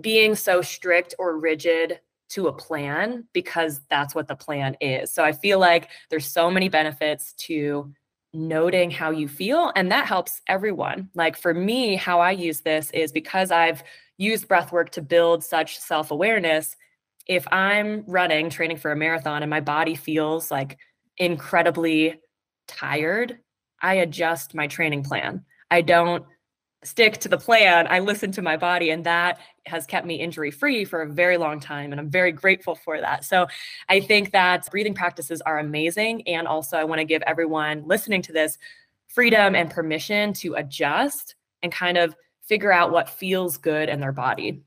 being 0.00 0.36
so 0.36 0.62
strict 0.62 1.12
or 1.18 1.38
rigid 1.38 1.98
to 2.28 2.48
a 2.48 2.52
plan 2.52 3.24
because 3.32 3.80
that's 3.88 4.14
what 4.14 4.28
the 4.28 4.36
plan 4.36 4.76
is. 4.80 5.12
So 5.12 5.24
I 5.24 5.32
feel 5.32 5.58
like 5.58 5.88
there's 6.10 6.26
so 6.26 6.50
many 6.50 6.68
benefits 6.68 7.32
to 7.34 7.92
noting 8.32 8.90
how 8.90 9.10
you 9.10 9.28
feel 9.28 9.72
and 9.76 9.90
that 9.90 10.06
helps 10.06 10.42
everyone. 10.48 11.08
Like 11.14 11.36
for 11.36 11.54
me 11.54 11.96
how 11.96 12.20
I 12.20 12.32
use 12.32 12.60
this 12.60 12.90
is 12.90 13.12
because 13.12 13.50
I've 13.50 13.82
used 14.18 14.48
breath 14.48 14.72
work 14.72 14.90
to 14.90 15.02
build 15.02 15.44
such 15.44 15.78
self-awareness. 15.78 16.76
If 17.26 17.46
I'm 17.52 18.04
running 18.06 18.50
training 18.50 18.76
for 18.76 18.92
a 18.92 18.96
marathon 18.96 19.42
and 19.42 19.50
my 19.50 19.60
body 19.60 19.94
feels 19.94 20.50
like 20.50 20.78
incredibly 21.18 22.20
tired, 22.66 23.38
I 23.80 23.94
adjust 23.94 24.54
my 24.54 24.66
training 24.66 25.04
plan. 25.04 25.44
I 25.70 25.80
don't 25.80 26.24
stick 26.86 27.18
to 27.18 27.28
the 27.28 27.36
plan. 27.36 27.86
I 27.88 27.98
listen 27.98 28.30
to 28.32 28.42
my 28.42 28.56
body, 28.56 28.90
and 28.90 29.04
that 29.04 29.40
has 29.66 29.86
kept 29.86 30.06
me 30.06 30.14
injury 30.14 30.50
free 30.50 30.84
for 30.84 31.02
a 31.02 31.08
very 31.08 31.36
long 31.36 31.58
time. 31.58 31.90
And 31.90 32.00
I'm 32.00 32.08
very 32.08 32.32
grateful 32.32 32.76
for 32.76 33.00
that. 33.00 33.24
So 33.24 33.46
I 33.88 34.00
think 34.00 34.30
that 34.32 34.70
breathing 34.70 34.94
practices 34.94 35.40
are 35.42 35.58
amazing. 35.58 36.26
And 36.28 36.46
also, 36.46 36.76
I 36.76 36.84
want 36.84 37.00
to 37.00 37.04
give 37.04 37.22
everyone 37.22 37.82
listening 37.86 38.22
to 38.22 38.32
this 38.32 38.58
freedom 39.08 39.54
and 39.54 39.70
permission 39.70 40.32
to 40.34 40.54
adjust 40.54 41.34
and 41.62 41.72
kind 41.72 41.98
of 41.98 42.14
figure 42.42 42.72
out 42.72 42.92
what 42.92 43.08
feels 43.08 43.56
good 43.56 43.88
in 43.88 43.98
their 43.98 44.12
body. 44.12 44.62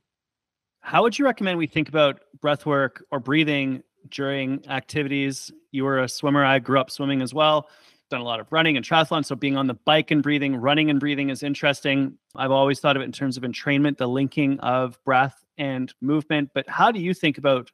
How 0.81 1.01
would 1.03 1.17
you 1.17 1.25
recommend 1.25 1.57
we 1.57 1.67
think 1.67 1.87
about 1.87 2.21
breath 2.41 2.65
work 2.65 3.03
or 3.11 3.19
breathing 3.19 3.83
during 4.09 4.67
activities? 4.67 5.51
You 5.71 5.85
were 5.85 5.99
a 5.99 6.09
swimmer. 6.09 6.43
I 6.43 6.59
grew 6.59 6.79
up 6.79 6.89
swimming 6.89 7.21
as 7.21 7.33
well. 7.33 7.69
Done 8.09 8.21
a 8.21 8.23
lot 8.23 8.39
of 8.39 8.51
running 8.51 8.75
and 8.75 8.85
triathlon. 8.85 9.23
So 9.23 9.35
being 9.35 9.55
on 9.55 9.67
the 9.67 9.75
bike 9.75 10.09
and 10.09 10.23
breathing, 10.23 10.55
running 10.55 10.89
and 10.89 10.99
breathing 10.99 11.29
is 11.29 11.43
interesting. 11.43 12.17
I've 12.35 12.51
always 12.51 12.79
thought 12.79 12.95
of 12.95 13.03
it 13.03 13.05
in 13.05 13.11
terms 13.11 13.37
of 13.37 13.43
entrainment, 13.43 13.97
the 13.97 14.07
linking 14.07 14.59
of 14.61 14.97
breath 15.03 15.45
and 15.59 15.93
movement. 16.01 16.49
But 16.55 16.67
how 16.67 16.91
do 16.91 16.99
you 16.99 17.13
think 17.13 17.37
about 17.37 17.71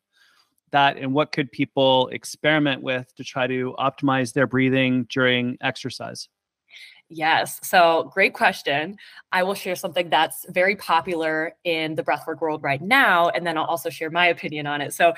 that 0.72 0.98
and 0.98 1.14
what 1.14 1.32
could 1.32 1.52
people 1.52 2.10
experiment 2.10 2.82
with 2.82 3.16
to 3.16 3.24
try 3.24 3.48
to 3.48 3.74
optimize 3.80 4.34
their 4.34 4.46
breathing 4.46 5.08
during 5.10 5.58
exercise? 5.62 6.28
Yes. 7.08 7.60
So, 7.64 8.10
great 8.14 8.34
question. 8.34 8.98
I 9.32 9.44
will 9.44 9.54
share 9.54 9.76
something 9.76 10.10
that's 10.10 10.46
very 10.50 10.76
popular 10.76 11.54
in 11.64 11.94
the 11.94 12.04
breathwork 12.04 12.42
world 12.42 12.64
right 12.64 12.82
now, 12.82 13.30
and 13.30 13.46
then 13.46 13.58
I'll 13.58 13.66
also 13.66 13.92
share 13.92 14.10
my 14.10 14.28
opinion 14.28 14.66
on 14.66 14.82
it. 14.82 14.92
So, 14.92 15.14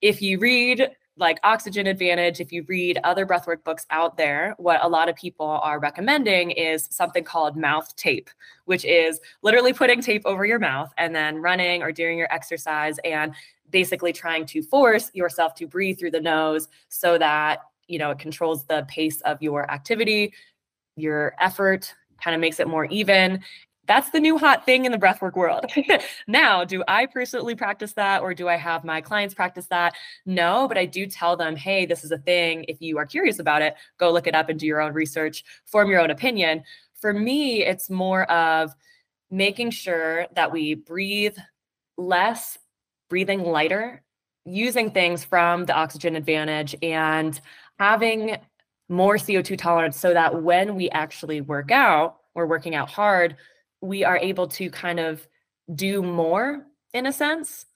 if 0.00 0.22
you 0.22 0.38
read 0.38 0.88
like 1.16 1.38
Oxygen 1.42 1.86
Advantage, 1.86 2.40
if 2.40 2.52
you 2.52 2.64
read 2.68 2.98
other 3.04 3.26
breathwork 3.26 3.62
books 3.64 3.86
out 3.90 4.16
there, 4.16 4.54
what 4.58 4.82
a 4.82 4.88
lot 4.88 5.08
of 5.08 5.16
people 5.16 5.46
are 5.46 5.78
recommending 5.78 6.50
is 6.52 6.88
something 6.90 7.22
called 7.22 7.56
mouth 7.56 7.94
tape, 7.96 8.30
which 8.64 8.84
is 8.84 9.20
literally 9.42 9.72
putting 9.72 10.00
tape 10.00 10.22
over 10.24 10.46
your 10.46 10.58
mouth 10.58 10.92
and 10.96 11.14
then 11.14 11.36
running 11.36 11.82
or 11.82 11.92
during 11.92 12.16
your 12.16 12.32
exercise 12.32 12.98
and 13.04 13.34
basically 13.70 14.12
trying 14.12 14.46
to 14.46 14.62
force 14.62 15.10
yourself 15.14 15.54
to 15.54 15.66
breathe 15.66 15.98
through 15.98 16.10
the 16.10 16.20
nose 16.20 16.68
so 16.88 17.18
that 17.18 17.60
you 17.88 17.98
know 17.98 18.10
it 18.10 18.18
controls 18.18 18.64
the 18.66 18.86
pace 18.88 19.20
of 19.22 19.42
your 19.42 19.70
activity 19.70 20.32
your 20.96 21.34
effort 21.40 21.94
kind 22.22 22.34
of 22.34 22.40
makes 22.40 22.60
it 22.60 22.68
more 22.68 22.84
even. 22.86 23.42
That's 23.88 24.10
the 24.10 24.20
new 24.20 24.38
hot 24.38 24.64
thing 24.64 24.84
in 24.84 24.92
the 24.92 24.98
breathwork 24.98 25.34
world. 25.34 25.66
now, 26.28 26.64
do 26.64 26.84
I 26.86 27.06
personally 27.06 27.56
practice 27.56 27.92
that 27.94 28.22
or 28.22 28.32
do 28.32 28.48
I 28.48 28.56
have 28.56 28.84
my 28.84 29.00
clients 29.00 29.34
practice 29.34 29.66
that? 29.68 29.94
No, 30.24 30.68
but 30.68 30.78
I 30.78 30.86
do 30.86 31.06
tell 31.06 31.36
them, 31.36 31.56
hey, 31.56 31.84
this 31.84 32.04
is 32.04 32.12
a 32.12 32.18
thing. 32.18 32.64
If 32.68 32.80
you 32.80 32.96
are 32.98 33.06
curious 33.06 33.40
about 33.40 33.60
it, 33.60 33.74
go 33.98 34.12
look 34.12 34.28
it 34.28 34.36
up 34.36 34.48
and 34.48 34.58
do 34.58 34.66
your 34.66 34.80
own 34.80 34.92
research, 34.92 35.44
form 35.64 35.90
your 35.90 36.00
own 36.00 36.10
opinion. 36.10 36.62
For 37.00 37.12
me, 37.12 37.64
it's 37.64 37.90
more 37.90 38.30
of 38.30 38.72
making 39.30 39.70
sure 39.70 40.26
that 40.36 40.52
we 40.52 40.74
breathe 40.74 41.36
less, 41.96 42.58
breathing 43.10 43.42
lighter, 43.42 44.02
using 44.44 44.90
things 44.90 45.24
from 45.24 45.64
the 45.64 45.74
oxygen 45.74 46.14
advantage 46.14 46.76
and 46.82 47.40
having 47.78 48.36
more 48.88 49.16
CO2 49.16 49.56
tolerance 49.58 49.98
so 49.98 50.12
that 50.12 50.42
when 50.42 50.74
we 50.74 50.90
actually 50.90 51.40
work 51.40 51.70
out, 51.70 52.18
we're 52.34 52.46
working 52.46 52.74
out 52.74 52.88
hard, 52.88 53.36
we 53.82 54.04
are 54.04 54.16
able 54.16 54.48
to 54.48 54.70
kind 54.70 54.98
of 54.98 55.26
do 55.74 56.02
more 56.02 56.64
in 56.94 57.06
a 57.06 57.12
sense. 57.12 57.66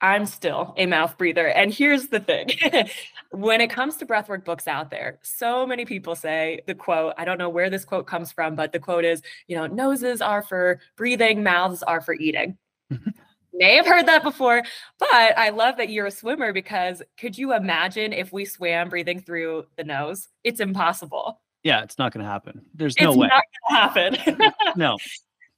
I'm 0.00 0.26
still 0.26 0.74
a 0.76 0.86
mouth 0.86 1.18
breather. 1.18 1.48
And 1.48 1.74
here's 1.74 2.06
the 2.06 2.20
thing 2.20 2.50
when 3.32 3.60
it 3.60 3.68
comes 3.68 3.96
to 3.96 4.06
breathwork 4.06 4.44
books 4.44 4.68
out 4.68 4.90
there, 4.90 5.18
so 5.22 5.66
many 5.66 5.84
people 5.84 6.14
say 6.14 6.60
the 6.68 6.74
quote, 6.76 7.14
I 7.18 7.24
don't 7.24 7.38
know 7.38 7.48
where 7.48 7.68
this 7.68 7.84
quote 7.84 8.06
comes 8.06 8.30
from, 8.30 8.54
but 8.54 8.72
the 8.72 8.78
quote 8.78 9.04
is, 9.04 9.22
you 9.48 9.56
know, 9.56 9.66
noses 9.66 10.20
are 10.20 10.42
for 10.42 10.78
breathing, 10.96 11.42
mouths 11.42 11.82
are 11.82 12.00
for 12.00 12.14
eating 12.14 12.56
mm-hmm. 12.92 13.10
may 13.52 13.76
have 13.76 13.86
heard 13.86 14.06
that 14.06 14.22
before, 14.22 14.62
but 14.98 15.08
I 15.10 15.50
love 15.50 15.76
that 15.76 15.90
you're 15.90 16.06
a 16.06 16.10
swimmer 16.10 16.52
because 16.52 17.02
could 17.18 17.36
you 17.36 17.54
imagine 17.54 18.12
if 18.12 18.32
we 18.32 18.44
swam 18.44 18.88
breathing 18.88 19.20
through 19.20 19.66
the 19.76 19.84
nose? 19.84 20.28
It's 20.44 20.60
impossible. 20.60 21.40
Yeah, 21.64 21.82
it's 21.82 21.98
not 21.98 22.12
going 22.12 22.24
to 22.24 22.30
happen. 22.30 22.64
There's 22.74 22.98
no 23.00 23.10
it's 23.10 23.16
way. 23.18 23.26
It's 23.26 23.70
not 23.70 23.94
going 23.94 24.12
to 24.14 24.22
happen. 24.22 24.52
no. 24.76 24.96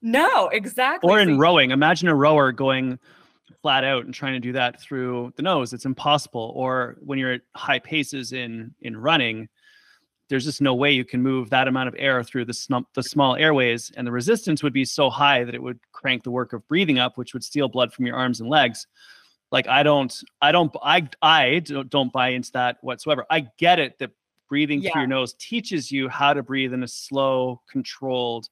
No, 0.03 0.49
exactly. 0.49 1.11
Or 1.11 1.21
in 1.21 1.39
rowing, 1.39 1.71
imagine 1.71 2.09
a 2.09 2.15
rower 2.15 2.53
going 2.53 2.99
flat 3.63 3.85
out 3.85 4.05
and 4.05 4.15
trying 4.15 4.33
to 4.35 4.41
do 4.41 4.53
that 4.53 4.81
through 4.81 5.33
the 5.37 5.43
nose. 5.43 5.73
It's 5.73 5.85
impossible. 5.85 6.53
Or 6.57 6.97
when 7.01 7.19
you're 7.19 7.33
at 7.35 7.43
high 7.55 7.79
paces 7.81 8.33
in 8.33 8.75
in 8.81 8.97
running, 8.97 9.49
there's 10.29 10.45
just 10.45 10.63
no 10.63 10.75
way 10.75 10.93
you 10.93 11.05
can 11.05 11.23
move 11.23 11.51
that 11.51 11.69
amount 11.69 11.89
of 11.89 11.95
air 11.99 12.23
through 12.23 12.47
the 12.47 12.55
sm- 12.55 12.87
the 12.95 13.03
small 13.03 13.37
airways, 13.37 13.91
and 13.97 14.07
the 14.07 14.13
resistance 14.13 14.63
would 14.63 14.73
be 14.73 14.85
so 14.85 15.11
high 15.11 15.45
that 15.45 15.55
it 15.55 15.63
would 15.63 15.79
crank 15.93 16.23
the 16.23 16.31
work 16.31 16.53
of 16.53 16.67
breathing 16.69 16.99
up, 16.99 17.19
which 17.19 17.35
would 17.35 17.45
steal 17.45 17.69
blood 17.69 17.93
from 17.93 18.07
your 18.07 18.17
arms 18.17 18.41
and 18.41 18.49
legs. 18.49 18.87
Like 19.53 19.67
I 19.67 19.83
don't, 19.83 20.17
I 20.41 20.53
don't, 20.53 20.75
I 20.83 21.09
I 21.21 21.59
don't, 21.59 21.91
don't 21.91 22.13
buy 22.13 22.29
into 22.29 22.53
that 22.53 22.79
whatsoever. 22.83 23.27
I 23.29 23.49
get 23.59 23.79
it 23.81 23.99
that 23.99 24.13
breathing 24.49 24.81
Yeah. 24.81 24.93
through 24.93 25.03
your 25.03 25.09
nose 25.09 25.35
teaches 25.39 25.91
you 25.93 26.09
how 26.09 26.33
to 26.33 26.43
breathe 26.43 26.73
in 26.73 26.83
a 26.85 26.89
slow, 26.89 27.61
controlled, 27.69 28.49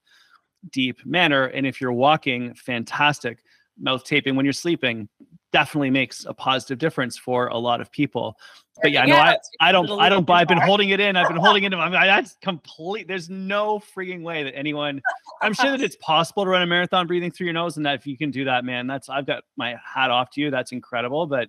deep 0.70 1.04
manner. 1.04 1.46
And 1.46 1.66
if 1.66 1.80
you're 1.80 1.92
walking, 1.92 2.54
fantastic. 2.54 3.42
Mouth 3.80 4.04
taping 4.04 4.36
when 4.36 4.44
you're 4.44 4.52
sleeping 4.52 5.08
definitely 5.52 5.90
makes 5.90 6.24
a 6.26 6.34
positive 6.34 6.78
difference 6.78 7.16
for 7.16 7.48
a 7.48 7.56
lot 7.56 7.80
of 7.80 7.90
people. 7.90 8.36
But 8.82 8.92
yeah, 8.92 9.04
no, 9.06 9.14
Yeah, 9.16 9.34
I, 9.60 9.68
I 9.68 9.72
don't, 9.72 9.90
I 10.00 10.08
don't 10.08 10.26
buy. 10.26 10.40
I've 10.40 10.48
been 10.48 10.58
holding 10.58 10.90
it 10.90 11.00
in. 11.00 11.16
I've 11.16 11.28
been 11.28 11.36
holding 11.36 11.64
it 11.64 11.72
in. 11.72 11.78
I 11.80 11.88
mean, 11.88 12.00
that's 12.00 12.36
complete. 12.42 13.08
There's 13.08 13.28
no 13.28 13.80
freaking 13.80 14.22
way 14.22 14.44
that 14.44 14.54
anyone. 14.54 15.00
I'm 15.42 15.52
sure 15.52 15.70
that 15.70 15.80
it's 15.80 15.96
possible 16.00 16.44
to 16.44 16.50
run 16.50 16.62
a 16.62 16.66
marathon 16.66 17.06
breathing 17.06 17.30
through 17.30 17.46
your 17.46 17.54
nose, 17.54 17.76
and 17.76 17.86
that 17.86 17.94
if 17.94 18.06
you 18.06 18.16
can 18.16 18.30
do 18.30 18.44
that, 18.44 18.64
man, 18.64 18.86
that's 18.86 19.08
I've 19.08 19.26
got 19.26 19.42
my 19.56 19.76
hat 19.82 20.10
off 20.10 20.30
to 20.32 20.40
you. 20.40 20.50
That's 20.50 20.72
incredible. 20.72 21.26
But 21.26 21.48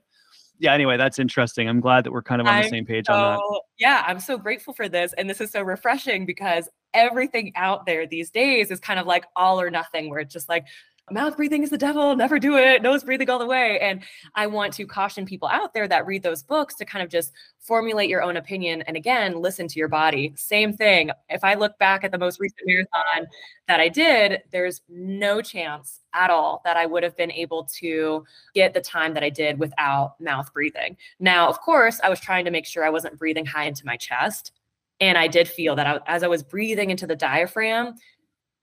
yeah, 0.60 0.74
anyway, 0.74 0.98
that's 0.98 1.20
interesting. 1.20 1.70
I'm 1.70 1.80
glad 1.80 2.04
that 2.04 2.12
we're 2.12 2.22
kind 2.22 2.42
of 2.42 2.48
on 2.48 2.54
the 2.56 2.66
I'm 2.66 2.70
same 2.70 2.86
page 2.86 3.10
on 3.10 3.38
that. 3.38 3.62
Yeah, 3.78 4.04
I'm 4.06 4.20
so 4.20 4.38
grateful 4.38 4.74
for 4.74 4.90
this. 4.90 5.14
And 5.14 5.30
this 5.30 5.40
is 5.40 5.52
so 5.52 5.62
refreshing 5.62 6.26
because 6.26 6.68
everything 6.94 7.52
out 7.56 7.86
there 7.86 8.08
these 8.08 8.30
days 8.30 8.72
is 8.72 8.80
kind 8.80 9.00
of 9.00 9.08
like 9.08 9.26
all 9.36 9.60
or 9.60 9.70
nothing, 9.70 10.10
where 10.10 10.20
it's 10.20 10.34
just 10.34 10.50
like, 10.50 10.66
mouth 11.12 11.36
breathing 11.36 11.64
is 11.64 11.72
the 11.72 11.78
devil, 11.78 12.16
never 12.16 12.38
do 12.38 12.56
it, 12.56 12.84
nose 12.84 13.04
breathing 13.04 13.30
all 13.32 13.40
the 13.40 13.46
way. 13.46 13.80
And 13.80 14.04
I 14.36 14.46
want 14.46 14.74
to 14.74 14.86
caution 14.86 15.26
people 15.26 15.48
out 15.48 15.74
there 15.74 15.88
that 15.88 16.06
read 16.06 16.22
those 16.22 16.44
books 16.44 16.76
to 16.76 16.86
kind 16.86 17.04
of 17.04 17.10
just 17.10 17.34
formulate 17.58 18.10
your 18.10 18.22
own 18.22 18.38
opinion. 18.38 18.84
And 18.84 18.96
again, 18.96 19.42
listen 19.42 19.68
to 19.68 19.80
your 19.80 19.88
body. 19.88 20.34
Same 20.36 20.72
thing. 20.72 21.10
If 21.28 21.44
I 21.44 21.56
look 21.56 21.78
back 21.80 22.04
at 22.04 22.12
the 22.12 22.18
most 22.18 22.40
recent 22.40 22.62
marathon 22.66 23.28
that 23.68 23.80
I 23.80 23.90
did, 23.90 24.44
there's 24.52 24.82
no 24.88 25.42
chance 25.42 26.02
at 26.14 26.30
all 26.30 26.62
that 26.64 26.78
I 26.78 26.86
would 26.86 27.04
have 27.04 27.18
been 27.18 27.32
able 27.32 27.64
to 27.80 28.24
get 28.54 28.74
the 28.74 28.82
time 28.82 29.14
that 29.16 29.24
I 29.24 29.30
did 29.30 29.58
without 29.60 30.20
mouth 30.20 30.54
breathing. 30.54 30.96
Now, 31.20 31.50
of 31.50 31.60
course, 31.60 32.00
I 32.04 32.10
was 32.10 32.20
trying 32.20 32.46
to 32.46 32.52
make 32.52 32.66
sure 32.66 32.84
I 32.86 32.90
wasn't 32.92 33.18
breathing 33.18 33.46
high 33.46 33.66
into 33.66 33.86
my 33.86 33.98
chest. 33.98 34.52
And 35.00 35.18
I 35.18 35.28
did 35.28 35.48
feel 35.48 35.76
that 35.76 35.88
I, 35.88 36.00
as 36.08 36.24
I 36.24 36.28
was 36.28 36.44
breathing 36.44 36.90
into 36.90 37.08
the 37.08 37.16
diaphragm, 37.16 37.96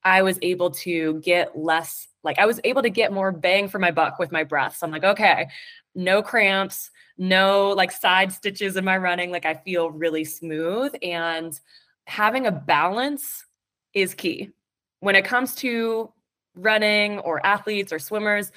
I 0.05 0.23
was 0.23 0.39
able 0.43 0.71
to 0.71 1.21
get 1.21 1.59
less, 1.59 2.09
like, 2.23 2.39
I 2.39 2.47
was 2.47 2.61
able 2.65 2.83
to 2.83 2.91
get 2.91 3.13
more 3.13 3.33
bang 3.33 3.69
for 3.69 3.79
my 3.79 3.91
buck 3.91 4.19
with 4.19 4.31
my 4.31 4.45
breath. 4.45 4.77
So 4.77 4.87
I'm 4.87 4.93
like, 4.93 5.05
okay, 5.05 5.49
no 5.95 6.23
cramps, 6.23 6.91
no 7.19 7.71
like 7.71 7.91
side 7.91 8.33
stitches 8.33 8.77
in 8.77 8.85
my 8.85 8.99
running. 8.99 9.31
Like, 9.31 9.47
I 9.47 9.55
feel 9.55 9.91
really 9.91 10.25
smooth. 10.25 10.95
And 11.03 11.59
having 12.07 12.47
a 12.47 12.53
balance 12.53 13.45
is 13.95 14.15
key. 14.15 14.51
When 15.01 15.17
it 15.17 15.25
comes 15.25 15.55
to 15.57 16.13
running 16.55 17.19
or 17.21 17.45
athletes 17.45 17.93
or 17.93 17.99
swimmers, 17.99 18.53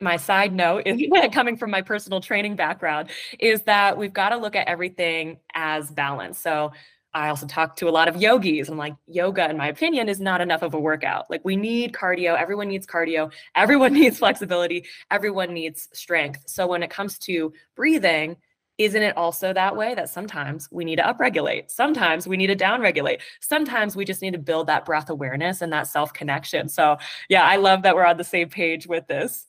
my 0.00 0.16
side 0.16 0.52
note 0.52 0.86
is 0.86 1.02
coming 1.32 1.56
from 1.56 1.70
my 1.70 1.82
personal 1.82 2.20
training 2.20 2.56
background 2.56 3.10
is 3.38 3.62
that 3.62 3.96
we've 3.96 4.12
got 4.12 4.30
to 4.30 4.36
look 4.36 4.54
at 4.56 4.68
everything 4.68 5.38
as 5.54 5.90
balance. 5.90 6.38
So 6.38 6.72
I 7.14 7.28
also 7.28 7.46
talk 7.46 7.76
to 7.76 7.88
a 7.88 7.90
lot 7.90 8.08
of 8.08 8.16
yogis. 8.16 8.68
I'm 8.68 8.76
like, 8.76 8.94
yoga, 9.06 9.48
in 9.48 9.56
my 9.56 9.68
opinion, 9.68 10.08
is 10.08 10.20
not 10.20 10.40
enough 10.40 10.62
of 10.62 10.74
a 10.74 10.80
workout. 10.80 11.30
Like, 11.30 11.44
we 11.44 11.56
need 11.56 11.92
cardio. 11.92 12.36
Everyone 12.38 12.68
needs 12.68 12.86
cardio. 12.86 13.32
Everyone 13.54 13.92
needs 13.92 14.18
flexibility. 14.18 14.84
Everyone 15.10 15.54
needs 15.54 15.88
strength. 15.92 16.42
So, 16.46 16.66
when 16.66 16.82
it 16.82 16.90
comes 16.90 17.18
to 17.20 17.52
breathing, 17.76 18.36
isn't 18.76 19.02
it 19.02 19.16
also 19.16 19.52
that 19.52 19.76
way 19.76 19.94
that 19.94 20.10
sometimes 20.10 20.68
we 20.72 20.84
need 20.84 20.96
to 20.96 21.04
upregulate? 21.04 21.70
Sometimes 21.70 22.26
we 22.26 22.36
need 22.36 22.48
to 22.48 22.56
downregulate. 22.56 23.20
Sometimes 23.40 23.94
we 23.94 24.04
just 24.04 24.20
need 24.20 24.32
to 24.32 24.38
build 24.38 24.66
that 24.66 24.84
breath 24.84 25.10
awareness 25.10 25.62
and 25.62 25.72
that 25.72 25.86
self 25.86 26.12
connection. 26.12 26.68
So, 26.68 26.96
yeah, 27.28 27.44
I 27.44 27.56
love 27.56 27.82
that 27.82 27.94
we're 27.94 28.04
on 28.04 28.16
the 28.16 28.24
same 28.24 28.48
page 28.48 28.86
with 28.86 29.06
this. 29.06 29.46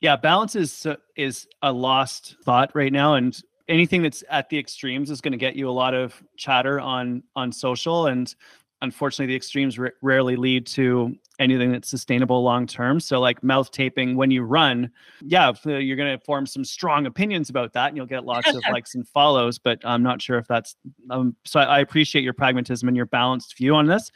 Yeah, 0.00 0.16
balance 0.16 0.56
is 0.56 0.86
uh, 0.86 0.96
is 1.16 1.46
a 1.62 1.72
lost 1.72 2.36
thought 2.44 2.70
right 2.74 2.92
now, 2.92 3.14
and 3.14 3.38
anything 3.68 4.02
that's 4.02 4.22
at 4.28 4.48
the 4.48 4.58
extremes 4.58 5.10
is 5.10 5.20
going 5.20 5.32
to 5.32 5.38
get 5.38 5.56
you 5.56 5.68
a 5.68 5.72
lot 5.72 5.94
of 5.94 6.22
chatter 6.36 6.80
on 6.80 7.22
on 7.36 7.52
social, 7.52 8.06
and 8.06 8.34
unfortunately, 8.82 9.26
the 9.26 9.36
extremes 9.36 9.78
r- 9.78 9.94
rarely 10.02 10.36
lead 10.36 10.66
to 10.66 11.16
anything 11.38 11.72
that's 11.72 11.88
sustainable 11.88 12.42
long 12.42 12.66
term. 12.66 13.00
So, 13.00 13.20
like 13.20 13.42
mouth 13.42 13.70
taping 13.70 14.16
when 14.16 14.30
you 14.30 14.42
run, 14.42 14.90
yeah, 15.22 15.52
uh, 15.66 15.76
you're 15.76 15.96
going 15.96 16.16
to 16.16 16.24
form 16.24 16.46
some 16.46 16.64
strong 16.64 17.06
opinions 17.06 17.50
about 17.50 17.72
that, 17.72 17.88
and 17.88 17.96
you'll 17.96 18.06
get 18.06 18.24
lots 18.24 18.54
of 18.54 18.62
likes 18.70 18.94
and 18.94 19.06
follows. 19.08 19.58
But 19.58 19.80
I'm 19.84 20.02
not 20.02 20.22
sure 20.22 20.38
if 20.38 20.46
that's 20.46 20.76
um, 21.10 21.34
so. 21.44 21.60
I, 21.60 21.64
I 21.64 21.78
appreciate 21.80 22.22
your 22.22 22.34
pragmatism 22.34 22.88
and 22.88 22.96
your 22.96 23.06
balanced 23.06 23.56
view 23.56 23.74
on 23.74 23.86
this. 23.86 24.10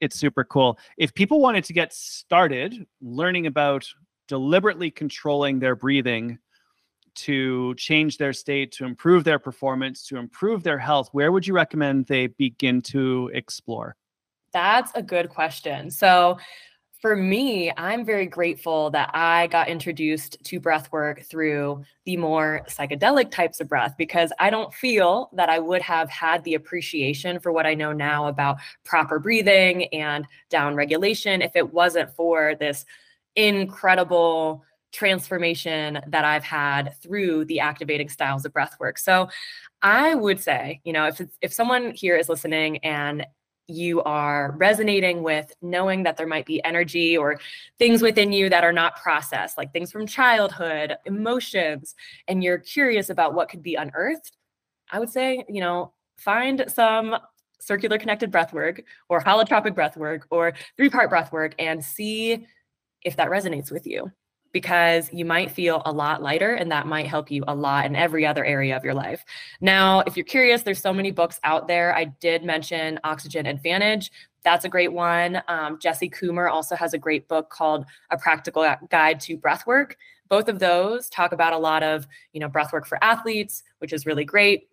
It's 0.00 0.16
super 0.16 0.44
cool. 0.44 0.78
If 0.96 1.12
people 1.12 1.40
wanted 1.40 1.64
to 1.64 1.72
get 1.72 1.92
started 1.92 2.86
learning 3.02 3.46
about 3.46 3.86
deliberately 4.28 4.90
controlling 4.90 5.58
their 5.58 5.74
breathing 5.74 6.38
to 7.24 7.74
change 7.76 8.18
their 8.18 8.32
state, 8.32 8.72
to 8.72 8.84
improve 8.84 9.24
their 9.24 9.38
performance, 9.38 10.06
to 10.08 10.16
improve 10.16 10.62
their 10.62 10.78
health, 10.78 11.08
where 11.12 11.32
would 11.32 11.46
you 11.46 11.54
recommend 11.54 12.06
they 12.06 12.28
begin 12.28 12.80
to 12.82 13.30
explore? 13.34 13.96
That's 14.52 14.90
a 14.94 15.02
good 15.02 15.28
question. 15.28 15.90
So, 15.90 16.38
for 17.00 17.16
me, 17.16 17.72
I'm 17.78 18.04
very 18.04 18.26
grateful 18.26 18.90
that 18.90 19.10
I 19.14 19.46
got 19.46 19.68
introduced 19.68 20.36
to 20.44 20.60
breath 20.60 20.92
work 20.92 21.22
through 21.22 21.82
the 22.04 22.18
more 22.18 22.60
psychedelic 22.68 23.30
types 23.30 23.58
of 23.60 23.68
breath 23.68 23.94
because 23.96 24.34
I 24.38 24.50
don't 24.50 24.72
feel 24.74 25.30
that 25.32 25.48
I 25.48 25.60
would 25.60 25.80
have 25.80 26.10
had 26.10 26.44
the 26.44 26.54
appreciation 26.54 27.40
for 27.40 27.52
what 27.52 27.64
I 27.64 27.72
know 27.72 27.92
now 27.92 28.26
about 28.26 28.58
proper 28.84 29.18
breathing 29.18 29.84
and 29.94 30.26
down 30.50 30.74
regulation 30.74 31.40
if 31.40 31.56
it 31.56 31.72
wasn't 31.72 32.14
for 32.14 32.54
this 32.60 32.84
incredible 33.34 34.62
transformation 34.92 36.00
that 36.08 36.24
I've 36.24 36.44
had 36.44 36.94
through 37.02 37.44
the 37.46 37.60
activating 37.60 38.08
styles 38.08 38.44
of 38.44 38.52
breath 38.52 38.76
work. 38.80 38.98
So 38.98 39.28
I 39.82 40.14
would 40.14 40.40
say, 40.40 40.80
you 40.84 40.92
know, 40.92 41.06
if 41.06 41.20
if 41.40 41.52
someone 41.52 41.92
here 41.92 42.16
is 42.16 42.28
listening 42.28 42.78
and 42.78 43.26
you 43.70 44.02
are 44.02 44.54
resonating 44.58 45.22
with 45.22 45.52
knowing 45.62 46.02
that 46.02 46.16
there 46.16 46.26
might 46.26 46.44
be 46.44 46.62
energy 46.64 47.16
or 47.16 47.40
things 47.78 48.02
within 48.02 48.32
you 48.32 48.48
that 48.48 48.64
are 48.64 48.72
not 48.72 48.96
processed, 48.96 49.56
like 49.56 49.72
things 49.72 49.92
from 49.92 50.06
childhood, 50.06 50.96
emotions, 51.06 51.94
and 52.26 52.42
you're 52.42 52.58
curious 52.58 53.10
about 53.10 53.34
what 53.34 53.48
could 53.48 53.62
be 53.62 53.76
unearthed, 53.76 54.36
I 54.90 54.98
would 54.98 55.10
say, 55.10 55.44
you 55.48 55.60
know, 55.60 55.92
find 56.16 56.64
some 56.68 57.16
circular 57.60 57.98
connected 57.98 58.30
breath 58.30 58.52
work 58.52 58.82
or 59.08 59.20
holotropic 59.22 59.74
breath 59.74 59.96
work 59.96 60.26
or 60.30 60.54
three 60.76 60.90
part 60.90 61.10
breath 61.10 61.30
work 61.30 61.54
and 61.58 61.84
see 61.84 62.46
if 63.04 63.16
that 63.16 63.28
resonates 63.28 63.70
with 63.70 63.86
you 63.86 64.10
because 64.52 65.12
you 65.12 65.24
might 65.24 65.50
feel 65.50 65.82
a 65.84 65.92
lot 65.92 66.22
lighter 66.22 66.54
and 66.54 66.70
that 66.72 66.86
might 66.86 67.06
help 67.06 67.30
you 67.30 67.44
a 67.46 67.54
lot 67.54 67.86
in 67.86 67.94
every 67.94 68.26
other 68.26 68.44
area 68.44 68.76
of 68.76 68.84
your 68.84 68.94
life. 68.94 69.24
Now, 69.60 70.00
if 70.00 70.16
you're 70.16 70.24
curious, 70.24 70.62
there's 70.62 70.80
so 70.80 70.92
many 70.92 71.10
books 71.10 71.38
out 71.44 71.68
there. 71.68 71.94
I 71.94 72.04
did 72.04 72.44
mention 72.44 72.98
Oxygen 73.04 73.46
Advantage. 73.46 74.10
That's 74.42 74.64
a 74.64 74.68
great 74.68 74.92
one. 74.92 75.42
Um, 75.48 75.78
Jesse 75.78 76.10
Coomer 76.10 76.50
also 76.50 76.74
has 76.74 76.94
a 76.94 76.98
great 76.98 77.28
book 77.28 77.50
called 77.50 77.84
A 78.10 78.18
Practical 78.18 78.74
Guide 78.88 79.20
to 79.20 79.36
Breathwork. 79.36 79.92
Both 80.28 80.48
of 80.48 80.58
those 80.58 81.08
talk 81.08 81.32
about 81.32 81.52
a 81.52 81.58
lot 81.58 81.82
of, 81.82 82.06
you 82.32 82.40
know, 82.40 82.48
breathwork 82.48 82.86
for 82.86 83.02
athletes, 83.02 83.62
which 83.78 83.92
is 83.92 84.06
really 84.06 84.24
great. 84.24 84.68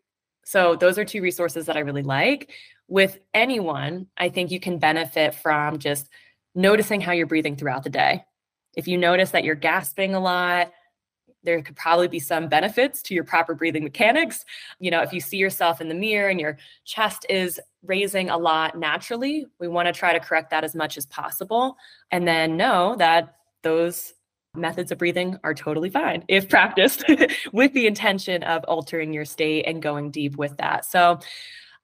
So 0.45 0.75
those 0.77 0.97
are 0.97 1.03
two 1.03 1.21
resources 1.21 1.65
that 1.65 1.75
I 1.75 1.81
really 1.81 2.03
like. 2.03 2.51
With 2.87 3.19
anyone, 3.33 4.07
I 4.17 4.29
think 4.29 4.49
you 4.49 4.61
can 4.61 4.79
benefit 4.79 5.35
from 5.35 5.77
just 5.79 6.07
noticing 6.55 7.01
how 7.01 7.11
you're 7.11 7.27
breathing 7.27 7.57
throughout 7.57 7.83
the 7.83 7.89
day. 7.89 8.23
If 8.77 8.87
you 8.87 8.97
notice 8.97 9.31
that 9.31 9.43
you're 9.43 9.55
gasping 9.55 10.15
a 10.15 10.19
lot, 10.19 10.71
there 11.43 11.61
could 11.61 11.75
probably 11.75 12.07
be 12.07 12.19
some 12.19 12.47
benefits 12.47 13.01
to 13.01 13.15
your 13.15 13.23
proper 13.23 13.55
breathing 13.55 13.83
mechanics. 13.83 14.45
You 14.79 14.91
know, 14.91 15.01
if 15.01 15.11
you 15.11 15.19
see 15.19 15.37
yourself 15.37 15.81
in 15.81 15.89
the 15.89 15.95
mirror 15.95 16.29
and 16.29 16.39
your 16.39 16.57
chest 16.85 17.25
is 17.29 17.59
raising 17.83 18.29
a 18.29 18.37
lot 18.37 18.77
naturally, 18.77 19.47
we 19.59 19.67
want 19.67 19.87
to 19.87 19.93
try 19.93 20.13
to 20.13 20.19
correct 20.19 20.51
that 20.51 20.63
as 20.63 20.75
much 20.75 20.95
as 20.95 21.05
possible. 21.07 21.77
And 22.11 22.27
then 22.27 22.55
know 22.55 22.95
that 22.97 23.37
those 23.63 24.13
methods 24.55 24.91
of 24.91 24.99
breathing 24.99 25.39
are 25.43 25.53
totally 25.53 25.89
fine 25.89 26.23
if 26.27 26.47
practiced 26.57 27.03
with 27.53 27.73
the 27.73 27.87
intention 27.87 28.43
of 28.43 28.63
altering 28.65 29.11
your 29.11 29.25
state 29.25 29.63
and 29.65 29.81
going 29.81 30.11
deep 30.11 30.35
with 30.37 30.55
that. 30.57 30.85
So, 30.85 31.19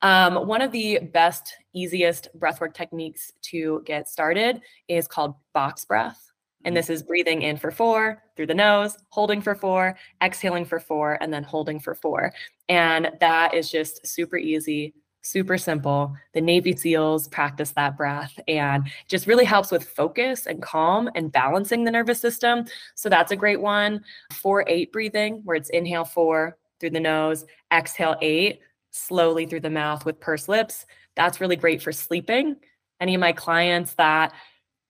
um, 0.01 0.47
one 0.47 0.61
of 0.61 0.73
the 0.73 0.99
best, 0.99 1.55
easiest 1.73 2.27
breathwork 2.37 2.73
techniques 2.73 3.31
to 3.43 3.81
get 3.85 4.09
started 4.09 4.61
is 4.89 5.07
called 5.07 5.35
box 5.53 5.85
breath. 5.85 6.32
And 6.65 6.75
this 6.75 6.85
mm-hmm. 6.85 6.93
is 6.93 7.03
breathing 7.03 7.41
in 7.41 7.57
for 7.57 7.71
four 7.71 8.21
through 8.35 8.47
the 8.47 8.53
nose, 8.53 8.97
holding 9.09 9.41
for 9.41 9.55
four, 9.55 9.97
exhaling 10.21 10.65
for 10.65 10.79
four, 10.79 11.17
and 11.21 11.33
then 11.33 11.43
holding 11.43 11.79
for 11.79 11.95
four. 11.95 12.33
And 12.69 13.11
that 13.19 13.53
is 13.53 13.69
just 13.69 14.05
super 14.05 14.37
easy, 14.37 14.93
super 15.21 15.57
simple. 15.57 16.15
The 16.33 16.41
Navy 16.41 16.75
SEALs 16.75 17.27
practice 17.27 17.71
that 17.71 17.97
breath 17.97 18.39
and 18.47 18.87
just 19.07 19.27
really 19.27 19.45
helps 19.45 19.71
with 19.71 19.87
focus 19.87 20.47
and 20.47 20.61
calm 20.61 21.09
and 21.15 21.31
balancing 21.31 21.83
the 21.83 21.91
nervous 21.91 22.19
system. 22.19 22.65
So 22.95 23.09
that's 23.09 23.31
a 23.31 23.37
great 23.37 23.61
one. 23.61 24.03
4 24.33 24.65
8 24.67 24.91
breathing, 24.91 25.41
where 25.43 25.55
it's 25.55 25.69
inhale 25.69 26.05
four 26.05 26.57
through 26.79 26.91
the 26.91 26.99
nose, 26.99 27.45
exhale 27.71 28.17
eight 28.21 28.59
slowly 28.91 29.45
through 29.45 29.61
the 29.61 29.69
mouth 29.69 30.05
with 30.05 30.19
pursed 30.19 30.49
lips. 30.49 30.85
That's 31.15 31.39
really 31.39 31.55
great 31.55 31.81
for 31.81 31.91
sleeping. 31.91 32.57
Any 32.99 33.15
of 33.15 33.21
my 33.21 33.31
clients 33.31 33.93
that 33.95 34.33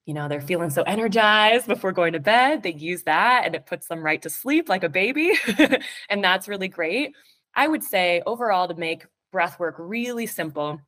you 0.06 0.14
know, 0.14 0.28
they're 0.28 0.42
feeling 0.42 0.70
so 0.70 0.84
energized 0.84 1.68
before 1.68 1.92
going 1.92 2.14
to 2.14 2.20
bed. 2.20 2.64
They 2.64 2.74
use 2.74 3.04
that 3.04 3.44
and 3.46 3.56
it 3.56 3.66
puts 3.66 3.88
them 3.88 4.04
right 4.04 4.22
to 4.22 4.30
sleep 4.30 4.68
like 4.68 4.84
a 4.84 4.90
baby. 4.90 5.34
and 6.10 6.24
that's 6.24 6.48
really 6.48 6.68
great. 6.68 7.14
I 7.56 7.68
would 7.68 7.84
say 7.84 8.22
overall 8.26 8.68
to 8.68 8.74
make 8.74 9.06
breath 9.32 9.60
work 9.60 9.76
really 9.78 10.26
simple, 10.26 10.82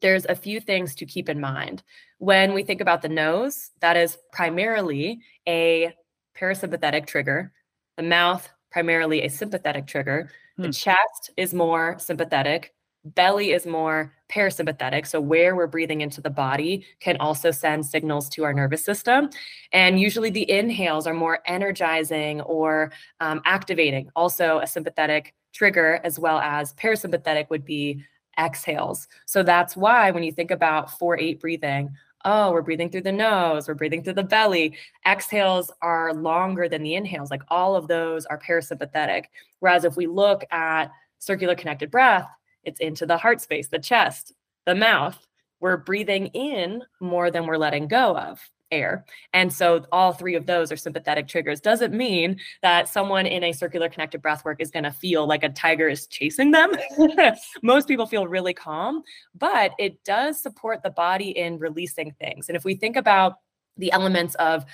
there's 0.00 0.26
a 0.26 0.34
few 0.34 0.60
things 0.60 0.94
to 0.96 1.06
keep 1.06 1.28
in 1.28 1.40
mind. 1.40 1.82
When 2.18 2.54
we 2.54 2.62
think 2.62 2.80
about 2.80 3.02
the 3.02 3.08
nose, 3.08 3.70
that 3.80 3.96
is 3.96 4.18
primarily 4.32 5.20
a 5.48 5.94
parasympathetic 6.38 7.06
trigger, 7.06 7.52
the 7.96 8.02
mouth, 8.02 8.48
primarily 8.70 9.22
a 9.22 9.30
sympathetic 9.30 9.86
trigger, 9.86 10.30
hmm. 10.56 10.62
the 10.62 10.72
chest 10.72 11.30
is 11.36 11.54
more 11.54 11.96
sympathetic, 11.98 12.74
belly 13.04 13.52
is 13.52 13.66
more 13.66 14.12
parasympathetic. 14.28 15.06
So, 15.06 15.20
where 15.20 15.56
we're 15.56 15.66
breathing 15.66 16.00
into 16.00 16.20
the 16.20 16.30
body 16.30 16.84
can 17.00 17.16
also 17.18 17.50
send 17.50 17.84
signals 17.86 18.28
to 18.30 18.44
our 18.44 18.52
nervous 18.52 18.84
system. 18.84 19.30
And 19.72 20.00
usually 20.00 20.30
the 20.30 20.50
inhales 20.50 21.06
are 21.06 21.14
more 21.14 21.40
energizing 21.46 22.40
or 22.42 22.92
um, 23.20 23.40
activating, 23.44 24.10
also 24.16 24.58
a 24.60 24.66
sympathetic 24.66 25.34
trigger, 25.52 26.00
as 26.04 26.18
well 26.18 26.38
as 26.38 26.74
parasympathetic 26.74 27.50
would 27.50 27.64
be 27.64 28.04
exhales. 28.38 29.08
So 29.24 29.42
that's 29.42 29.76
why 29.76 30.10
when 30.10 30.22
you 30.22 30.32
think 30.32 30.50
about 30.50 30.98
4 30.98 31.18
8 31.18 31.40
breathing, 31.40 31.90
oh, 32.24 32.50
we're 32.52 32.62
breathing 32.62 32.90
through 32.90 33.02
the 33.02 33.12
nose, 33.12 33.68
we're 33.68 33.74
breathing 33.74 34.02
through 34.02 34.14
the 34.14 34.22
belly. 34.22 34.76
Exhales 35.06 35.70
are 35.80 36.12
longer 36.12 36.68
than 36.68 36.82
the 36.82 36.94
inhales. 36.94 37.30
Like 37.30 37.42
all 37.48 37.76
of 37.76 37.88
those 37.88 38.26
are 38.26 38.38
parasympathetic. 38.38 39.24
Whereas 39.60 39.84
if 39.84 39.96
we 39.96 40.06
look 40.06 40.44
at 40.50 40.90
circular 41.18 41.54
connected 41.54 41.90
breath, 41.90 42.28
it's 42.66 42.80
into 42.80 43.06
the 43.06 43.16
heart 43.16 43.40
space, 43.40 43.68
the 43.68 43.78
chest, 43.78 44.34
the 44.66 44.74
mouth. 44.74 45.18
We're 45.60 45.78
breathing 45.78 46.26
in 46.28 46.82
more 47.00 47.30
than 47.30 47.46
we're 47.46 47.56
letting 47.56 47.88
go 47.88 48.16
of 48.16 48.40
air. 48.70 49.04
And 49.32 49.52
so 49.52 49.86
all 49.92 50.12
three 50.12 50.34
of 50.34 50.46
those 50.46 50.72
are 50.72 50.76
sympathetic 50.76 51.28
triggers. 51.28 51.60
Doesn't 51.60 51.94
mean 51.94 52.38
that 52.62 52.88
someone 52.88 53.26
in 53.26 53.44
a 53.44 53.52
circular 53.52 53.88
connected 53.88 54.20
breath 54.20 54.44
work 54.44 54.60
is 54.60 54.70
going 54.70 54.84
to 54.84 54.90
feel 54.90 55.26
like 55.26 55.44
a 55.44 55.48
tiger 55.48 55.88
is 55.88 56.06
chasing 56.06 56.50
them. 56.50 56.72
Most 57.62 57.88
people 57.88 58.06
feel 58.06 58.26
really 58.26 58.54
calm, 58.54 59.02
but 59.34 59.72
it 59.78 60.02
does 60.04 60.40
support 60.40 60.82
the 60.82 60.90
body 60.90 61.30
in 61.30 61.58
releasing 61.58 62.12
things. 62.12 62.48
And 62.48 62.56
if 62.56 62.64
we 62.64 62.74
think 62.74 62.96
about 62.96 63.36
the 63.76 63.92
elements 63.92 64.34
of 64.36 64.64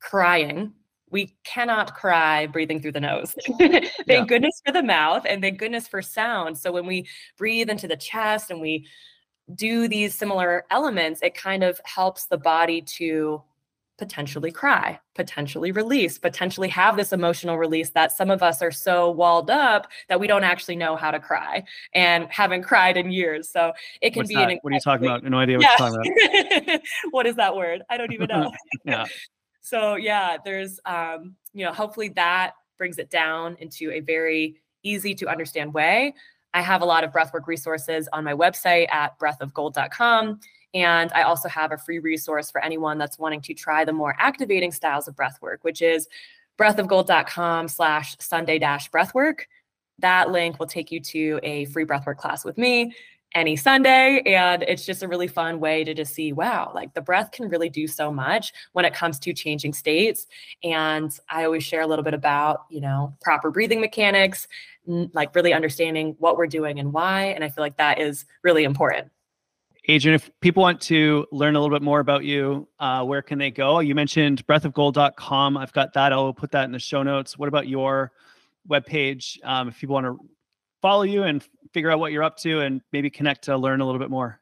crying, 0.00 0.72
we 1.10 1.36
cannot 1.44 1.94
cry 1.94 2.46
breathing 2.46 2.80
through 2.80 2.92
the 2.92 3.00
nose. 3.00 3.34
thank 3.58 3.90
yeah. 4.06 4.24
goodness 4.24 4.60
for 4.64 4.72
the 4.72 4.82
mouth 4.82 5.24
and 5.28 5.42
thank 5.42 5.58
goodness 5.58 5.88
for 5.88 6.02
sound. 6.02 6.56
So 6.56 6.72
when 6.72 6.86
we 6.86 7.06
breathe 7.36 7.68
into 7.68 7.88
the 7.88 7.96
chest 7.96 8.50
and 8.50 8.60
we 8.60 8.86
do 9.54 9.88
these 9.88 10.14
similar 10.14 10.64
elements, 10.70 11.20
it 11.22 11.34
kind 11.34 11.64
of 11.64 11.80
helps 11.84 12.26
the 12.26 12.38
body 12.38 12.80
to 12.82 13.42
potentially 14.00 14.50
cry, 14.50 14.98
potentially 15.14 15.72
release, 15.72 16.16
potentially 16.16 16.68
have 16.68 16.96
this 16.96 17.12
emotional 17.12 17.58
release 17.58 17.90
that 17.90 18.10
some 18.10 18.30
of 18.30 18.42
us 18.42 18.62
are 18.62 18.70
so 18.70 19.10
walled 19.10 19.50
up 19.50 19.86
that 20.08 20.18
we 20.18 20.26
don't 20.26 20.42
actually 20.42 20.74
know 20.74 20.96
how 20.96 21.10
to 21.10 21.20
cry 21.20 21.62
and 21.94 22.26
haven't 22.30 22.62
cried 22.62 22.96
in 22.96 23.10
years. 23.12 23.50
So 23.50 23.72
it 24.00 24.10
can 24.10 24.20
What's 24.20 24.28
be 24.28 24.36
that? 24.36 24.50
an 24.50 24.58
what 24.62 24.72
are 24.72 24.74
you 24.74 24.80
talking 24.80 25.06
about? 25.06 25.22
No 25.22 25.36
idea 25.36 25.58
what 25.58 25.64
yeah. 25.64 25.76
you're 25.78 25.90
talking 25.90 26.62
about. 26.64 26.80
what 27.10 27.26
is 27.26 27.36
that 27.36 27.54
word? 27.54 27.82
I 27.90 27.98
don't 27.98 28.12
even 28.12 28.28
know. 28.28 28.50
yeah. 28.84 29.04
So 29.60 29.96
yeah, 29.96 30.36
there's 30.44 30.80
um, 30.84 31.36
you 31.52 31.64
know, 31.64 31.72
hopefully 31.72 32.08
that 32.10 32.52
brings 32.78 32.98
it 32.98 33.10
down 33.10 33.56
into 33.60 33.90
a 33.90 34.00
very 34.00 34.56
easy 34.82 35.14
to 35.14 35.28
understand 35.28 35.74
way. 35.74 36.14
I 36.54 36.62
have 36.62 36.82
a 36.82 36.84
lot 36.84 37.04
of 37.04 37.12
breathwork 37.12 37.46
resources 37.46 38.08
on 38.12 38.24
my 38.24 38.32
website 38.32 38.92
at 38.92 39.18
breathofgold.com. 39.18 40.40
And 40.72 41.12
I 41.12 41.22
also 41.22 41.48
have 41.48 41.72
a 41.72 41.78
free 41.78 41.98
resource 41.98 42.50
for 42.50 42.62
anyone 42.62 42.98
that's 42.98 43.18
wanting 43.18 43.40
to 43.42 43.54
try 43.54 43.84
the 43.84 43.92
more 43.92 44.16
activating 44.18 44.72
styles 44.72 45.08
of 45.08 45.16
breathwork, 45.16 45.58
which 45.62 45.82
is 45.82 46.08
breathofgold.com 46.58 47.68
slash 47.68 48.16
Sunday 48.18 48.58
dash 48.58 48.90
breathwork. 48.90 49.42
That 49.98 50.30
link 50.30 50.58
will 50.58 50.66
take 50.66 50.90
you 50.90 51.00
to 51.00 51.40
a 51.42 51.66
free 51.66 51.84
breathwork 51.84 52.16
class 52.16 52.44
with 52.44 52.56
me 52.56 52.94
any 53.34 53.56
Sunday. 53.56 54.22
And 54.26 54.62
it's 54.62 54.84
just 54.84 55.02
a 55.02 55.08
really 55.08 55.28
fun 55.28 55.60
way 55.60 55.84
to 55.84 55.94
just 55.94 56.14
see, 56.14 56.32
wow, 56.32 56.72
like 56.74 56.94
the 56.94 57.00
breath 57.00 57.30
can 57.30 57.48
really 57.48 57.68
do 57.68 57.86
so 57.86 58.10
much 58.10 58.52
when 58.72 58.84
it 58.84 58.94
comes 58.94 59.18
to 59.20 59.32
changing 59.32 59.72
states. 59.72 60.26
And 60.64 61.16
I 61.28 61.44
always 61.44 61.62
share 61.62 61.82
a 61.82 61.86
little 61.86 62.04
bit 62.04 62.14
about, 62.14 62.66
you 62.70 62.80
know, 62.80 63.16
proper 63.20 63.50
breathing 63.50 63.80
mechanics, 63.80 64.48
like 64.86 65.34
really 65.34 65.52
understanding 65.52 66.16
what 66.18 66.36
we're 66.36 66.46
doing 66.46 66.80
and 66.80 66.92
why. 66.92 67.26
And 67.26 67.44
I 67.44 67.48
feel 67.48 67.62
like 67.62 67.76
that 67.76 68.00
is 68.00 68.24
really 68.42 68.64
important. 68.64 69.10
Adrienne, 69.88 70.14
if 70.14 70.30
people 70.40 70.62
want 70.62 70.80
to 70.82 71.26
learn 71.32 71.56
a 71.56 71.60
little 71.60 71.74
bit 71.74 71.82
more 71.82 72.00
about 72.00 72.24
you, 72.24 72.68
uh, 72.78 73.02
where 73.02 73.22
can 73.22 73.38
they 73.38 73.50
go? 73.50 73.80
You 73.80 73.94
mentioned 73.94 74.46
breathofgold.com. 74.46 75.56
I've 75.56 75.72
got 75.72 75.94
that. 75.94 76.12
I'll 76.12 76.34
put 76.34 76.50
that 76.52 76.64
in 76.64 76.72
the 76.72 76.78
show 76.78 77.02
notes. 77.02 77.38
What 77.38 77.48
about 77.48 77.66
your 77.66 78.12
webpage? 78.68 79.38
Um, 79.42 79.68
if 79.68 79.80
people 79.80 79.94
want 79.94 80.06
to 80.06 80.18
follow 80.82 81.02
you 81.02 81.24
and 81.24 81.46
figure 81.72 81.90
out 81.90 81.98
what 81.98 82.12
you're 82.12 82.22
up 82.22 82.36
to 82.38 82.60
and 82.60 82.80
maybe 82.92 83.10
connect 83.10 83.44
to 83.44 83.56
learn 83.56 83.80
a 83.80 83.86
little 83.86 84.00
bit 84.00 84.10
more? 84.10 84.40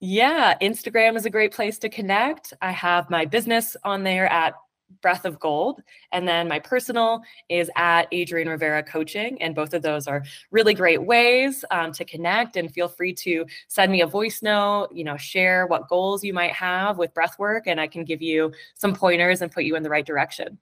Yeah, 0.00 0.56
Instagram 0.62 1.16
is 1.16 1.26
a 1.26 1.30
great 1.30 1.52
place 1.52 1.78
to 1.80 1.88
connect. 1.88 2.52
I 2.62 2.70
have 2.70 3.10
my 3.10 3.24
business 3.24 3.76
on 3.84 4.04
there 4.04 4.30
at 4.32 4.54
Breath 5.02 5.24
of 5.24 5.38
Gold. 5.38 5.82
And 6.12 6.26
then 6.26 6.48
my 6.48 6.58
personal 6.58 7.22
is 7.48 7.70
at 7.76 8.12
Adrienne 8.12 8.48
Rivera 8.48 8.82
Coaching. 8.82 9.40
And 9.42 9.54
both 9.54 9.74
of 9.74 9.82
those 9.82 10.06
are 10.06 10.24
really 10.50 10.74
great 10.74 11.02
ways 11.02 11.64
um, 11.70 11.92
to 11.92 12.04
connect. 12.04 12.56
And 12.56 12.72
feel 12.72 12.88
free 12.88 13.12
to 13.14 13.44
send 13.68 13.92
me 13.92 14.00
a 14.00 14.06
voice 14.06 14.42
note, 14.42 14.88
you 14.92 15.04
know, 15.04 15.16
share 15.16 15.66
what 15.66 15.88
goals 15.88 16.24
you 16.24 16.32
might 16.32 16.52
have 16.52 16.98
with 16.98 17.14
breath 17.14 17.38
work. 17.38 17.66
And 17.66 17.80
I 17.80 17.86
can 17.86 18.04
give 18.04 18.22
you 18.22 18.52
some 18.74 18.94
pointers 18.94 19.42
and 19.42 19.52
put 19.52 19.64
you 19.64 19.76
in 19.76 19.82
the 19.82 19.90
right 19.90 20.06
direction. 20.06 20.58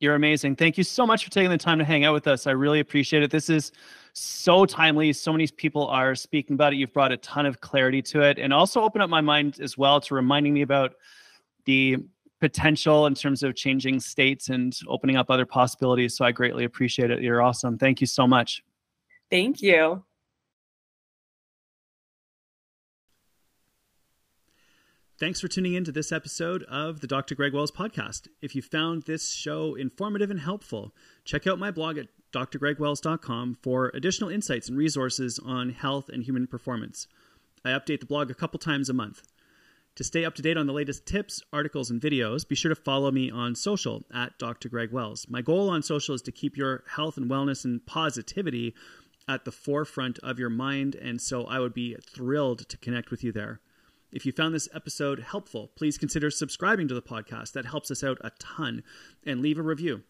You're 0.00 0.14
amazing. 0.14 0.54
Thank 0.56 0.78
you 0.78 0.84
so 0.84 1.06
much 1.06 1.24
for 1.24 1.30
taking 1.30 1.50
the 1.50 1.58
time 1.58 1.78
to 1.78 1.84
hang 1.84 2.04
out 2.04 2.14
with 2.14 2.28
us. 2.28 2.46
I 2.46 2.52
really 2.52 2.78
appreciate 2.78 3.22
it. 3.22 3.30
This 3.30 3.50
is 3.50 3.72
so 4.12 4.64
timely. 4.64 5.12
So 5.12 5.32
many 5.32 5.48
people 5.48 5.88
are 5.88 6.14
speaking 6.14 6.54
about 6.54 6.72
it. 6.72 6.76
You've 6.76 6.92
brought 6.92 7.10
a 7.10 7.16
ton 7.16 7.46
of 7.46 7.60
clarity 7.60 8.00
to 8.02 8.22
it 8.22 8.38
and 8.38 8.52
also 8.52 8.82
open 8.82 9.00
up 9.00 9.10
my 9.10 9.20
mind 9.20 9.58
as 9.60 9.76
well 9.76 10.00
to 10.02 10.14
reminding 10.14 10.54
me 10.54 10.62
about 10.62 10.94
the 11.64 11.96
potential 12.40 13.06
in 13.06 13.14
terms 13.14 13.42
of 13.42 13.56
changing 13.56 13.98
states 13.98 14.48
and 14.48 14.78
opening 14.86 15.16
up 15.16 15.30
other 15.30 15.46
possibilities. 15.46 16.16
So 16.16 16.24
I 16.24 16.30
greatly 16.30 16.64
appreciate 16.64 17.10
it. 17.10 17.20
You're 17.20 17.42
awesome. 17.42 17.76
Thank 17.76 18.00
you 18.00 18.06
so 18.06 18.26
much. 18.26 18.62
Thank 19.30 19.60
you. 19.60 20.04
Thanks 25.18 25.40
for 25.40 25.48
tuning 25.48 25.74
in 25.74 25.82
to 25.82 25.90
this 25.90 26.12
episode 26.12 26.62
of 26.68 27.00
the 27.00 27.08
Dr. 27.08 27.34
Greg 27.34 27.52
Wells 27.52 27.72
podcast. 27.72 28.28
If 28.40 28.54
you 28.54 28.62
found 28.62 29.02
this 29.02 29.32
show 29.32 29.74
informative 29.74 30.30
and 30.30 30.38
helpful, 30.38 30.94
check 31.24 31.44
out 31.44 31.58
my 31.58 31.72
blog 31.72 31.98
at 31.98 32.06
drgregwells.com 32.32 33.58
for 33.60 33.90
additional 33.94 34.30
insights 34.30 34.68
and 34.68 34.78
resources 34.78 35.40
on 35.44 35.70
health 35.70 36.08
and 36.08 36.22
human 36.22 36.46
performance. 36.46 37.08
I 37.64 37.70
update 37.70 37.98
the 37.98 38.06
blog 38.06 38.30
a 38.30 38.34
couple 38.34 38.60
times 38.60 38.88
a 38.88 38.92
month. 38.92 39.22
To 39.96 40.04
stay 40.04 40.24
up 40.24 40.36
to 40.36 40.42
date 40.42 40.56
on 40.56 40.68
the 40.68 40.72
latest 40.72 41.04
tips, 41.04 41.42
articles, 41.52 41.90
and 41.90 42.00
videos, 42.00 42.46
be 42.46 42.54
sure 42.54 42.68
to 42.68 42.80
follow 42.80 43.10
me 43.10 43.28
on 43.28 43.56
social 43.56 44.04
at 44.14 44.38
Dr. 44.38 44.68
Greg 44.68 44.92
Wells. 44.92 45.26
My 45.28 45.42
goal 45.42 45.68
on 45.68 45.82
social 45.82 46.14
is 46.14 46.22
to 46.22 46.30
keep 46.30 46.56
your 46.56 46.84
health 46.94 47.16
and 47.16 47.28
wellness 47.28 47.64
and 47.64 47.84
positivity 47.84 48.72
at 49.26 49.44
the 49.44 49.50
forefront 49.50 50.20
of 50.20 50.38
your 50.38 50.48
mind, 50.48 50.94
and 50.94 51.20
so 51.20 51.42
I 51.42 51.58
would 51.58 51.74
be 51.74 51.96
thrilled 51.96 52.68
to 52.68 52.76
connect 52.76 53.10
with 53.10 53.24
you 53.24 53.32
there. 53.32 53.60
If 54.12 54.24
you 54.24 54.32
found 54.32 54.54
this 54.54 54.68
episode 54.74 55.20
helpful, 55.20 55.70
please 55.76 55.98
consider 55.98 56.30
subscribing 56.30 56.88
to 56.88 56.94
the 56.94 57.02
podcast. 57.02 57.52
That 57.52 57.66
helps 57.66 57.90
us 57.90 58.02
out 58.02 58.18
a 58.22 58.30
ton. 58.38 58.82
And 59.24 59.40
leave 59.40 59.58
a 59.58 59.62
review. 59.62 60.02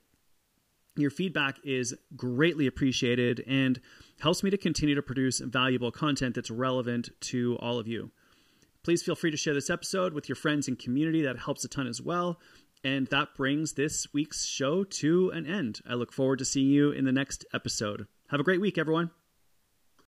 Your 0.96 1.11
feedback 1.11 1.58
is 1.64 1.94
greatly 2.16 2.66
appreciated 2.66 3.44
and 3.46 3.80
helps 4.20 4.42
me 4.42 4.50
to 4.50 4.56
continue 4.56 4.94
to 4.94 5.02
produce 5.02 5.40
valuable 5.40 5.92
content 5.92 6.34
that's 6.34 6.50
relevant 6.50 7.11
to 7.20 7.56
all 7.61 7.78
of 7.78 7.87
you. 7.87 8.11
Please 8.82 9.02
feel 9.02 9.14
free 9.14 9.30
to 9.30 9.37
share 9.37 9.54
this 9.54 9.70
episode 9.70 10.12
with 10.12 10.28
your 10.28 10.37
friends 10.37 10.66
and 10.66 10.78
community. 10.78 11.22
That 11.22 11.38
helps 11.38 11.64
a 11.64 11.68
ton 11.68 11.87
as 11.87 12.00
well. 12.00 12.40
And 12.84 13.08
that 13.08 13.34
brings 13.34 13.72
this 13.72 14.12
week's 14.12 14.44
show 14.44 14.84
to 14.84 15.30
an 15.30 15.46
end. 15.46 15.80
I 15.88 15.94
look 15.94 16.12
forward 16.12 16.38
to 16.38 16.44
seeing 16.44 16.68
you 16.68 16.90
in 16.90 17.04
the 17.04 17.12
next 17.12 17.44
episode. 17.52 18.06
Have 18.30 18.40
a 18.40 18.44
great 18.44 18.61
week, 18.61 18.78
everyone. 18.78 19.11